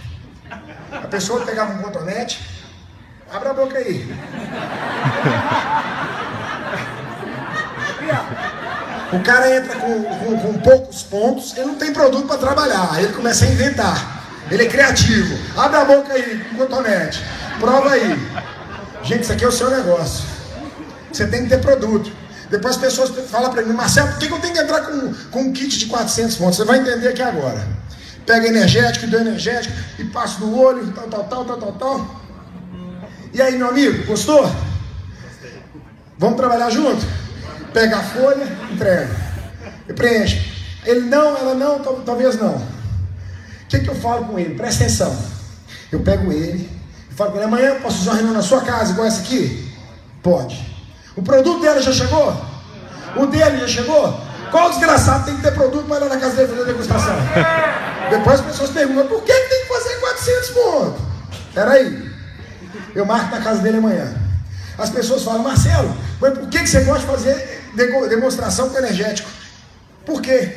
A 0.91 1.08
pessoa 1.08 1.45
pegava 1.45 1.74
um 1.74 1.82
cotonete, 1.82 2.41
abre 3.32 3.50
a 3.50 3.54
boca 3.54 3.78
aí. 3.78 4.08
O 9.12 9.19
cara 9.22 9.56
entra 9.56 9.76
com, 9.76 10.04
com, 10.04 10.38
com 10.38 10.54
poucos 10.60 11.02
pontos, 11.02 11.58
ele 11.58 11.65
não 11.65 11.76
tem 11.76 11.91
produto 11.91 12.28
para 12.28 12.38
trabalhar, 12.38 12.89
aí 12.91 13.06
ele 13.06 13.13
começa 13.13 13.43
a 13.43 13.48
inventar. 13.48 14.19
Ele 14.52 14.63
é 14.63 14.65
criativo. 14.67 15.38
Abre 15.60 15.78
a 15.78 15.86
boca 15.86 16.13
aí, 16.13 16.43
com 16.50 16.58
cotonete. 16.58 17.24
Prova 17.60 17.91
aí. 17.91 18.17
Gente, 19.04 19.24
isso 19.24 19.34
aqui 19.34 19.43
é 19.43 19.48
o 19.48 19.52
seu 19.52 19.69
negócio. 19.69 20.26
Você 21.12 21.28
tem 21.28 21.43
que 21.43 21.50
ter 21.50 21.60
produto. 21.60 22.12
Depois 22.50 22.76
as 22.76 22.82
pessoas 22.82 23.12
falam 23.30 23.52
para 23.52 23.62
mim, 23.62 23.74
Marcelo, 23.74 24.10
por 24.10 24.20
que 24.20 24.32
eu 24.32 24.40
tenho 24.40 24.54
que 24.54 24.60
entrar 24.60 24.82
com, 24.82 25.14
com 25.32 25.42
um 25.42 25.54
kit 25.54 25.78
de 25.78 25.86
400 25.86 26.36
pontos? 26.36 26.58
Você 26.58 26.66
vai 26.66 26.80
entender 26.80 27.10
aqui 27.10 27.22
agora. 27.22 27.68
Pega 28.26 28.48
energético, 28.48 29.08
do 29.08 29.18
energético 29.18 29.74
e 29.98 30.04
passa 30.06 30.40
no 30.40 30.58
olho, 30.60 30.92
tal, 30.94 31.08
tal, 31.08 31.24
tal, 31.26 31.46
tal, 31.46 31.58
tal, 31.58 31.72
tal. 31.74 32.22
E 33.34 33.42
aí, 33.42 33.58
meu 33.58 33.70
amigo, 33.70 34.06
gostou? 34.06 34.50
Vamos 36.18 36.38
trabalhar 36.38 36.70
junto? 36.70 37.06
pega 37.74 37.98
a 37.98 38.04
folha, 38.04 38.48
entrega. 38.72 39.16
E 39.88 39.94
preenche. 39.94 40.42
Ele 40.86 41.02
não, 41.02 41.38
ela 41.38 41.54
não, 41.56 41.80
talvez 42.04 42.40
não. 42.40 42.56
O 42.56 43.68
que, 43.68 43.80
que 43.80 43.90
eu 43.90 43.96
falo 43.96 44.26
com 44.26 44.40
ele? 44.40 44.56
Presta 44.56 44.84
atenção. 44.84 45.16
Eu 45.92 46.00
pego 46.02 46.32
ele 46.32 46.70
e 47.10 47.14
falo 47.14 47.32
com 47.32 47.38
ele, 47.38 47.46
amanhã 47.46 47.76
posso 47.82 47.98
fazer 47.98 48.10
uma 48.10 48.16
reunião 48.16 48.34
na 48.34 48.42
sua 48.42 48.62
casa 48.62 48.92
igual 48.92 49.08
essa 49.08 49.22
aqui? 49.22 49.72
Pode. 50.22 50.69
O 51.15 51.22
produto 51.22 51.62
dela 51.62 51.82
já 51.82 51.91
chegou? 51.91 52.36
O 53.15 53.26
dele 53.26 53.60
já 53.60 53.67
chegou? 53.67 54.19
Qual 54.52 54.69
desgraçado 54.69 55.26
tem 55.26 55.36
que 55.36 55.41
ter 55.41 55.52
produto 55.52 55.86
para 55.88 55.98
ir 55.98 56.00
lá 56.02 56.15
na 56.15 56.17
casa 56.17 56.36
dele 56.36 56.48
fazer 56.48 56.65
degustação? 56.65 57.15
Depois 58.10 58.39
as 58.39 58.45
pessoas 58.45 58.69
perguntam, 58.72 59.08
por 59.08 59.24
que 59.24 59.34
tem 59.34 59.62
que 59.62 59.67
fazer 59.67 59.95
400 60.00 60.50
pontos? 60.50 61.02
Peraí. 61.54 62.12
Eu 62.95 63.06
marco 63.06 63.36
na 63.36 63.41
casa 63.41 63.62
dele 63.62 63.78
amanhã. 63.78 64.15
As 64.78 64.89
pessoas 64.89 65.24
falam, 65.24 65.43
Marcelo, 65.43 65.95
mas 66.19 66.38
por 66.38 66.48
que, 66.48 66.60
que 66.60 66.67
você 66.67 66.82
gosta 66.82 67.02
de 67.02 67.12
fazer 67.12 67.63
demonstração 68.10 68.69
com 68.69 68.78
energético? 68.78 69.30
Por 70.06 70.22
quê? 70.22 70.56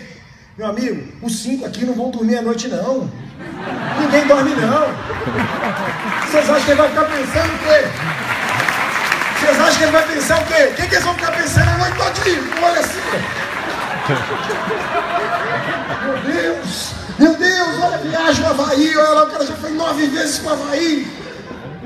Meu 0.56 0.66
amigo, 0.68 1.12
os 1.22 1.42
cinco 1.42 1.66
aqui 1.66 1.84
não 1.84 1.94
vão 1.94 2.10
dormir 2.10 2.36
a 2.36 2.42
noite, 2.42 2.68
não. 2.68 3.10
Ninguém 4.00 4.26
dorme, 4.26 4.50
não. 4.54 4.86
Vocês 6.26 6.48
acham 6.48 6.64
que 6.64 6.70
ele 6.70 6.80
vai 6.80 6.88
ficar 6.88 7.04
pensando 7.04 7.54
o 7.54 7.58
quê? 7.58 8.41
Vocês 9.42 9.58
acham 9.58 9.76
que 9.76 9.82
ele 9.82 9.90
vai 9.90 10.06
pensar 10.06 10.40
o 10.40 10.46
quê? 10.46 10.68
O 10.70 10.74
que, 10.74 10.86
que 10.86 10.94
eles 10.94 11.04
vão 11.04 11.14
ficar 11.14 11.32
pensando 11.32 11.68
a 11.68 11.78
noite 11.78 11.96
todinha? 11.96 12.42
Olha 12.62 12.80
assim. 12.80 13.00
Meu 16.04 16.32
Deus, 16.32 16.90
meu 17.18 17.34
Deus, 17.34 17.68
olha 17.82 17.94
a 17.94 17.98
viagem 17.98 18.44
no 18.44 18.50
Havaí, 18.50 18.96
olha 18.96 19.08
lá, 19.10 19.24
o 19.24 19.30
cara 19.30 19.46
já 19.46 19.54
foi 19.56 19.70
nove 19.72 20.06
vezes 20.06 20.38
para 20.38 20.50
o 20.50 20.52
Havaí. 20.52 21.22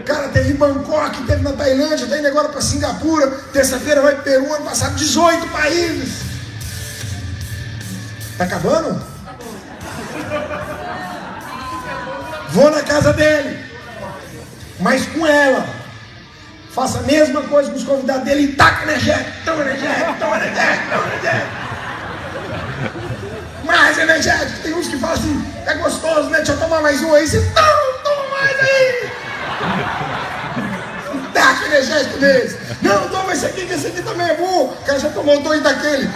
Cara, 0.05 0.29
teve 0.29 0.53
Bangkok, 0.53 1.23
teve 1.23 1.43
na 1.43 1.53
Tailândia, 1.53 2.07
tá 2.07 2.19
indo 2.19 2.29
agora 2.29 2.51
para 2.51 2.61
Singapura. 2.61 3.27
Terça-feira 3.55 4.03
vai 4.03 4.17
Peru, 4.17 4.53
ano 4.55 4.65
passado 4.67 4.95
18 4.95 5.49
países. 5.49 6.27
Tá 8.37 8.45
acabando? 8.45 9.03
Vou 12.51 12.71
na 12.71 12.83
casa 12.83 13.15
dele, 13.15 13.65
mas 14.79 15.07
com 15.07 15.27
ela. 15.27 15.76
Faça 16.77 16.99
a 16.99 17.03
mesma 17.05 17.41
coisa 17.45 17.71
com 17.71 17.77
os 17.79 17.85
convidados 17.85 18.25
dele 18.25 18.43
e 18.43 18.49
taca 18.49 18.83
energético, 18.83 19.31
tão 19.47 19.63
energético, 19.63 20.13
tão 20.19 20.37
energético, 20.37 20.91
tão 20.91 21.07
energético. 21.07 21.51
Mais 23.65 23.99
energético. 23.99 24.59
Tem 24.63 24.75
uns 24.75 24.87
que 24.87 24.99
falam 24.99 25.15
assim, 25.15 25.53
é 25.65 25.73
gostoso, 25.73 26.29
né? 26.29 26.37
Deixa 26.37 26.53
eu 26.53 26.59
tomar 26.59 26.83
mais 26.83 27.01
um 27.01 27.15
aí. 27.15 27.27
Você, 27.27 27.41
não, 27.41 28.03
toma 28.05 28.29
mais 28.29 28.61
aí. 28.61 29.11
Taca 31.33 31.65
energético 31.65 32.19
deles. 32.19 32.59
Não, 32.83 33.09
toma 33.09 33.33
esse 33.33 33.47
aqui, 33.47 33.65
que 33.65 33.73
esse 33.73 33.87
aqui 33.87 34.03
também 34.03 34.29
é 34.29 34.35
bom. 34.35 34.65
O 34.65 34.85
cara 34.85 34.99
já 34.99 35.09
tomou 35.09 35.41
dois 35.41 35.63
daquele. 35.63 36.11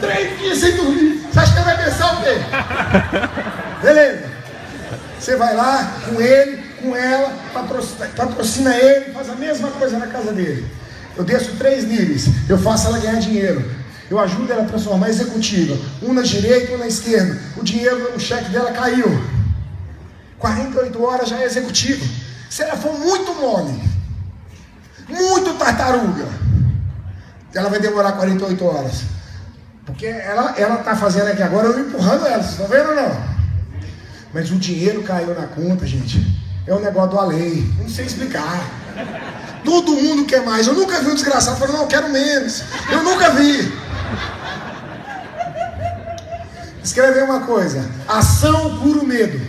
Três 0.00 0.38
dias 0.38 0.58
sem 0.58 0.76
dormir. 0.76 1.26
Você 1.32 1.40
acha 1.40 1.52
que 1.52 1.62
vai 1.62 1.84
pensar 1.84 2.14
o 2.14 2.22
quê? 2.22 2.38
Beleza. 3.82 4.22
Você 5.18 5.34
vai 5.34 5.52
lá 5.56 5.94
com 6.04 6.20
ele, 6.20 6.64
com 6.86 6.96
ela, 6.96 7.36
patrocina, 7.52 8.06
patrocina 8.16 8.76
ele, 8.76 9.12
faz 9.12 9.28
a 9.28 9.34
mesma 9.34 9.70
coisa 9.72 9.98
na 9.98 10.06
casa 10.06 10.32
dele. 10.32 10.64
Eu 11.16 11.24
desço 11.24 11.56
três 11.56 11.84
níveis. 11.84 12.26
Eu 12.48 12.56
faço 12.56 12.86
ela 12.86 12.98
ganhar 12.98 13.18
dinheiro. 13.18 13.68
Eu 14.08 14.20
ajudo 14.20 14.52
ela 14.52 14.62
a 14.62 14.66
transformar 14.66 15.08
executiva. 15.08 15.76
Um 16.02 16.12
na 16.12 16.22
direita, 16.22 16.74
um 16.74 16.78
na 16.78 16.86
esquerda. 16.86 17.36
O 17.56 17.64
dinheiro, 17.64 18.14
o 18.14 18.20
cheque 18.20 18.50
dela 18.50 18.70
caiu. 18.70 19.20
48 20.38 21.02
horas 21.02 21.28
já 21.28 21.38
é 21.38 21.44
executiva. 21.44 22.06
Se 22.48 22.62
ela 22.62 22.76
for 22.76 22.96
muito 22.98 23.34
mole, 23.34 23.82
muito 25.08 25.54
tartaruga, 25.58 26.26
ela 27.52 27.68
vai 27.68 27.80
demorar 27.80 28.12
48 28.12 28.64
horas. 28.64 29.02
Porque 29.84 30.06
ela 30.06 30.52
está 30.52 30.94
fazendo 30.94 31.28
aqui 31.28 31.42
agora, 31.42 31.68
eu 31.68 31.80
empurrando 31.80 32.26
ela, 32.26 32.42
vocês 32.42 32.52
estão 32.52 32.68
vendo 32.68 32.90
ou 32.90 32.94
não? 32.94 33.36
Mas 34.32 34.50
o 34.50 34.56
dinheiro 34.56 35.02
caiu 35.02 35.34
na 35.34 35.46
conta, 35.46 35.86
gente. 35.86 36.35
É 36.66 36.74
um 36.74 36.80
negócio 36.80 37.10
do 37.10 37.18
além. 37.18 37.72
Não 37.78 37.88
sei 37.88 38.06
explicar. 38.06 38.60
Todo 39.64 39.92
mundo 39.92 40.24
quer 40.24 40.42
mais. 40.44 40.66
Eu 40.66 40.74
nunca 40.74 41.00
vi 41.00 41.10
um 41.10 41.14
desgraçado 41.14 41.58
falando, 41.58 41.74
não, 41.74 41.82
eu 41.82 41.88
quero 41.88 42.08
menos. 42.08 42.62
Eu 42.90 43.02
nunca 43.02 43.30
vi. 43.30 43.72
Escreve 46.82 47.20
uma 47.20 47.40
coisa: 47.40 47.88
ação 48.08 48.78
cura 48.78 49.00
o 49.00 49.06
medo. 49.06 49.40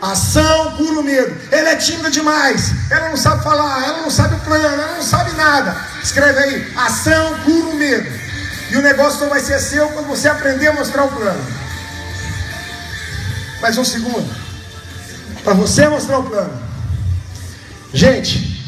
Ação 0.00 0.76
cura 0.76 1.00
o 1.00 1.02
medo. 1.02 1.34
Ela 1.50 1.70
é 1.70 1.76
tímida 1.76 2.10
demais. 2.10 2.70
Ela 2.90 3.08
não 3.08 3.16
sabe 3.16 3.42
falar, 3.42 3.82
ela 3.84 4.02
não 4.02 4.10
sabe 4.10 4.34
o 4.34 4.40
plano, 4.40 4.64
ela 4.64 4.94
não 4.96 5.02
sabe 5.02 5.32
nada. 5.32 5.76
Escreve 6.02 6.38
aí: 6.38 6.72
ação 6.76 7.38
cura 7.44 7.66
o 7.70 7.74
medo. 7.76 8.08
E 8.70 8.76
o 8.76 8.82
negócio 8.82 9.20
só 9.20 9.28
vai 9.28 9.40
ser 9.40 9.58
seu 9.58 9.88
quando 9.88 10.06
você 10.06 10.28
aprender 10.28 10.68
a 10.68 10.72
mostrar 10.72 11.04
o 11.04 11.08
plano. 11.08 11.44
Mais 13.60 13.78
um 13.78 13.84
segundo. 13.84 14.45
Para 15.46 15.54
você 15.54 15.88
mostrar 15.88 16.18
o 16.18 16.24
plano. 16.24 16.60
Gente, 17.94 18.60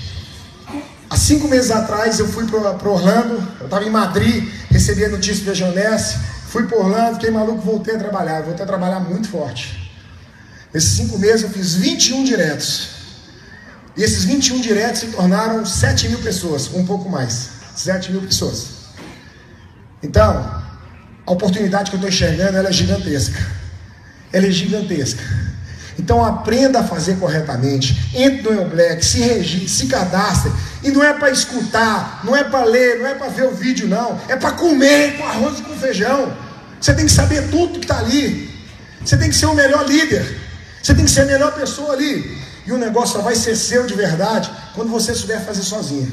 há 1.10 1.16
cinco 1.16 1.48
meses 1.48 1.72
atrás 1.72 2.20
eu 2.20 2.28
fui 2.28 2.46
para 2.46 2.88
Orlando. 2.88 3.42
Eu 3.58 3.64
estava 3.64 3.84
em 3.84 3.90
Madrid, 3.90 4.48
recebi 4.70 5.04
a 5.04 5.08
notícia 5.08 5.44
da 5.44 5.54
Geonesse. 5.54 6.18
Fui 6.46 6.68
para 6.68 6.78
Orlando, 6.78 7.14
fiquei 7.14 7.32
maluco, 7.32 7.62
voltei 7.62 7.96
a 7.96 7.98
trabalhar. 7.98 8.42
Voltei 8.42 8.62
a 8.62 8.66
trabalhar 8.66 9.00
muito 9.00 9.28
forte. 9.28 9.92
Nesses 10.72 10.90
cinco 10.90 11.18
meses 11.18 11.42
eu 11.42 11.50
fiz 11.50 11.74
21 11.74 12.22
diretos. 12.22 12.90
E 13.96 14.02
esses 14.04 14.24
21 14.24 14.60
diretos 14.60 15.00
se 15.00 15.06
tornaram 15.08 15.66
7 15.66 16.08
mil 16.10 16.20
pessoas, 16.20 16.72
um 16.72 16.86
pouco 16.86 17.10
mais. 17.10 17.48
7 17.74 18.12
mil 18.12 18.20
pessoas. 18.22 18.66
Então, 20.00 20.62
a 21.26 21.32
oportunidade 21.32 21.90
que 21.90 21.96
eu 21.96 21.98
estou 21.98 22.08
enxergando 22.08 22.56
é 22.56 22.72
gigantesca. 22.72 23.44
Ela 24.32 24.46
é 24.46 24.50
gigantesca. 24.52 25.47
Então 25.98 26.24
aprenda 26.24 26.80
a 26.80 26.84
fazer 26.84 27.16
corretamente. 27.16 28.10
Entre 28.14 28.42
no 28.42 28.62
El 28.62 28.68
Black, 28.68 29.04
se 29.04 29.20
registre, 29.20 29.68
se 29.68 29.86
cadastre. 29.86 30.52
E 30.82 30.90
não 30.90 31.02
é 31.02 31.12
para 31.12 31.30
escutar, 31.30 32.20
não 32.22 32.36
é 32.36 32.44
para 32.44 32.64
ler, 32.64 33.00
não 33.00 33.06
é 33.06 33.14
para 33.14 33.28
ver 33.28 33.46
o 33.46 33.54
vídeo, 33.54 33.88
não. 33.88 34.18
É 34.28 34.36
para 34.36 34.52
comer 34.52 35.16
com 35.18 35.26
arroz 35.26 35.58
e 35.58 35.62
com 35.62 35.74
feijão. 35.74 36.32
Você 36.80 36.94
tem 36.94 37.06
que 37.06 37.12
saber 37.12 37.48
tudo 37.50 37.80
que 37.80 37.84
está 37.84 37.98
ali. 37.98 38.48
Você 39.04 39.16
tem 39.16 39.28
que 39.28 39.34
ser 39.34 39.46
o 39.46 39.54
melhor 39.54 39.86
líder. 39.86 40.38
Você 40.80 40.94
tem 40.94 41.04
que 41.04 41.10
ser 41.10 41.22
a 41.22 41.26
melhor 41.26 41.52
pessoa 41.52 41.94
ali. 41.94 42.38
E 42.64 42.72
o 42.72 42.78
negócio 42.78 43.16
só 43.16 43.22
vai 43.22 43.34
ser 43.34 43.56
seu 43.56 43.86
de 43.86 43.94
verdade 43.94 44.50
quando 44.74 44.90
você 44.90 45.14
souber 45.14 45.40
fazer 45.40 45.62
sozinho. 45.62 46.10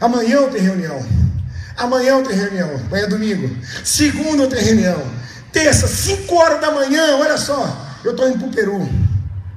Amanhã 0.00 0.36
eu 0.36 0.50
tenho 0.50 0.64
reunião. 0.64 1.06
Amanhã 1.76 2.16
eu 2.16 2.22
tenho 2.24 2.40
reunião. 2.40 2.80
Amanhã 2.86 3.04
é 3.04 3.06
domingo. 3.06 3.56
Segunda 3.84 4.42
eu 4.42 4.48
tenho 4.48 4.64
reunião. 4.64 5.02
Terça, 5.52 5.86
5 5.86 6.34
horas 6.34 6.60
da 6.60 6.72
manhã, 6.72 7.16
olha 7.16 7.36
só. 7.36 7.89
Eu 8.04 8.12
estou 8.12 8.28
indo 8.28 8.38
para 8.38 8.48
o 8.48 8.50
Peru, 8.50 8.88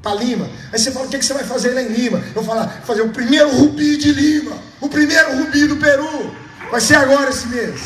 para 0.02 0.16
Lima. 0.16 0.50
Aí 0.72 0.80
você 0.80 0.92
fala, 0.92 1.06
o 1.06 1.10
que, 1.10 1.18
que 1.18 1.26
você 1.26 1.34
vai 1.34 1.44
fazer 1.44 1.74
lá 1.74 1.82
em 1.82 1.88
Lima? 1.88 2.20
Eu 2.36 2.42
vou 2.42 2.44
falar, 2.44 2.68
fazer 2.86 3.02
o 3.02 3.10
primeiro 3.10 3.50
rubi 3.56 3.98
de 3.98 4.12
Lima. 4.12 4.58
O 4.82 4.90
primeiro 4.90 5.38
rubi 5.38 5.66
do 5.68 5.78
Peru. 5.78 6.36
Vai 6.70 6.82
ser 6.82 6.96
agora 6.96 7.30
esse 7.30 7.48
mês. 7.48 7.82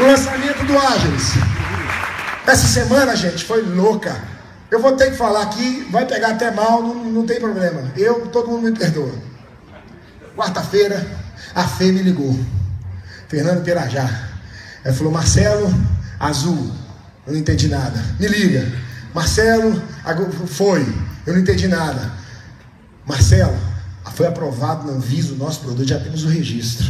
O 0.00 0.06
lançamento 0.06 0.64
do 0.66 0.78
Ágeles. 0.78 1.32
Essa 2.46 2.66
semana, 2.66 3.14
gente, 3.16 3.44
foi 3.44 3.62
louca. 3.62 4.16
Eu 4.70 4.80
vou 4.80 4.92
ter 4.92 5.10
que 5.10 5.16
falar 5.16 5.42
aqui, 5.42 5.86
vai 5.90 6.06
pegar 6.06 6.30
até 6.30 6.50
mal, 6.50 6.82
não, 6.82 6.94
não 6.94 7.26
tem 7.26 7.38
problema. 7.38 7.92
Eu, 7.96 8.26
todo 8.28 8.48
mundo 8.48 8.70
me 8.70 8.72
perdoa. 8.72 9.12
Quarta-feira, 10.36 11.06
a 11.54 11.66
Fê 11.68 11.92
me 11.92 12.02
ligou. 12.02 12.38
Fernando 13.28 13.62
Pirajá. 13.62 14.08
Ela 14.84 14.94
falou, 14.94 15.12
Marcelo, 15.12 15.72
azul, 16.18 16.72
eu 17.26 17.32
não 17.32 17.40
entendi 17.40 17.68
nada. 17.68 18.02
Me 18.18 18.26
liga. 18.28 18.66
Marcelo, 19.14 19.82
foi. 20.46 20.86
Eu 21.26 21.34
não 21.34 21.40
entendi 21.40 21.68
nada. 21.68 22.12
Marcelo, 23.06 23.56
foi 24.14 24.26
aprovado 24.26 24.86
no 24.86 24.96
Anvisa 24.96 25.32
o 25.32 25.36
nosso 25.36 25.60
produto, 25.60 25.88
já 25.88 25.98
temos 25.98 26.24
o 26.24 26.28
registro. 26.28 26.86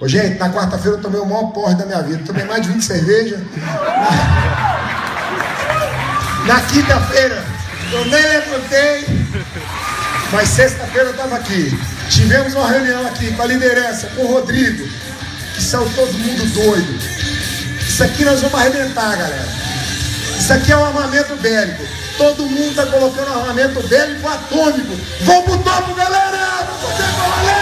Ô, 0.00 0.06
gente, 0.06 0.38
na 0.38 0.50
quarta-feira 0.50 0.96
eu 0.96 1.02
tomei 1.02 1.20
o 1.20 1.26
maior 1.26 1.50
porre 1.52 1.74
da 1.74 1.84
minha 1.84 2.02
vida. 2.02 2.22
Tomei 2.24 2.44
mais 2.44 2.62
de 2.62 2.68
20 2.72 2.82
cervejas. 2.82 3.40
Na 6.46 6.60
quinta-feira 6.62 7.44
eu 7.92 8.04
nem 8.04 8.22
levantei. 8.22 9.06
Mas 10.32 10.48
sexta-feira 10.50 11.08
eu 11.08 11.12
estava 11.12 11.36
aqui. 11.36 11.76
Tivemos 12.10 12.54
uma 12.54 12.68
reunião 12.68 13.06
aqui 13.06 13.32
com 13.32 13.42
a 13.42 13.46
liderança, 13.46 14.08
com 14.14 14.22
o 14.22 14.32
Rodrigo, 14.34 14.86
que 15.54 15.62
são 15.62 15.88
todo 15.90 16.12
mundo 16.12 16.46
doido. 16.54 17.37
Isso 17.98 18.04
aqui 18.04 18.24
nós 18.24 18.40
vamos 18.40 18.60
arrebentar, 18.60 19.16
galera. 19.16 19.48
Isso 20.38 20.52
aqui 20.52 20.70
é 20.70 20.76
um 20.76 20.84
armamento 20.84 21.34
bélico. 21.34 21.82
Todo 22.16 22.46
mundo 22.46 22.70
está 22.70 22.86
colocando 22.86 23.28
armamento 23.28 23.82
bélico 23.88 24.28
atômico. 24.28 24.96
Vamos 25.22 25.44
pro 25.46 25.58
topo, 25.58 25.94
galera! 25.94 26.64
Vamos 26.80 27.57